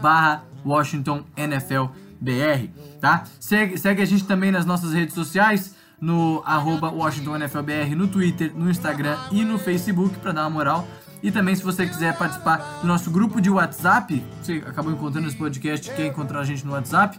[0.00, 1.84] barra Washington NFL
[2.20, 2.68] BR,
[3.00, 3.24] tá?
[3.38, 8.70] Segue, segue a gente também nas nossas redes sociais, no arroba WashingtonNFLBR no Twitter, no
[8.70, 10.88] Instagram e no Facebook para dar uma moral.
[11.22, 15.36] E também, se você quiser participar do nosso grupo de WhatsApp, você acabou encontrando esse
[15.36, 17.18] podcast, quer encontrar a gente no WhatsApp,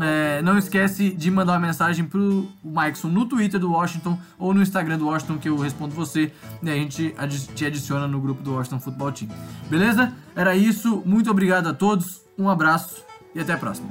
[0.00, 4.60] é, não esquece de mandar uma mensagem pro Mikeson no Twitter do Washington ou no
[4.60, 7.14] Instagram do Washington que eu respondo você e a gente
[7.54, 9.30] te adiciona no grupo do Washington Football Team.
[9.70, 10.12] Beleza?
[10.34, 11.02] Era isso.
[11.06, 12.22] Muito obrigado a todos.
[12.36, 13.04] Um abraço
[13.34, 13.88] e até a próxima.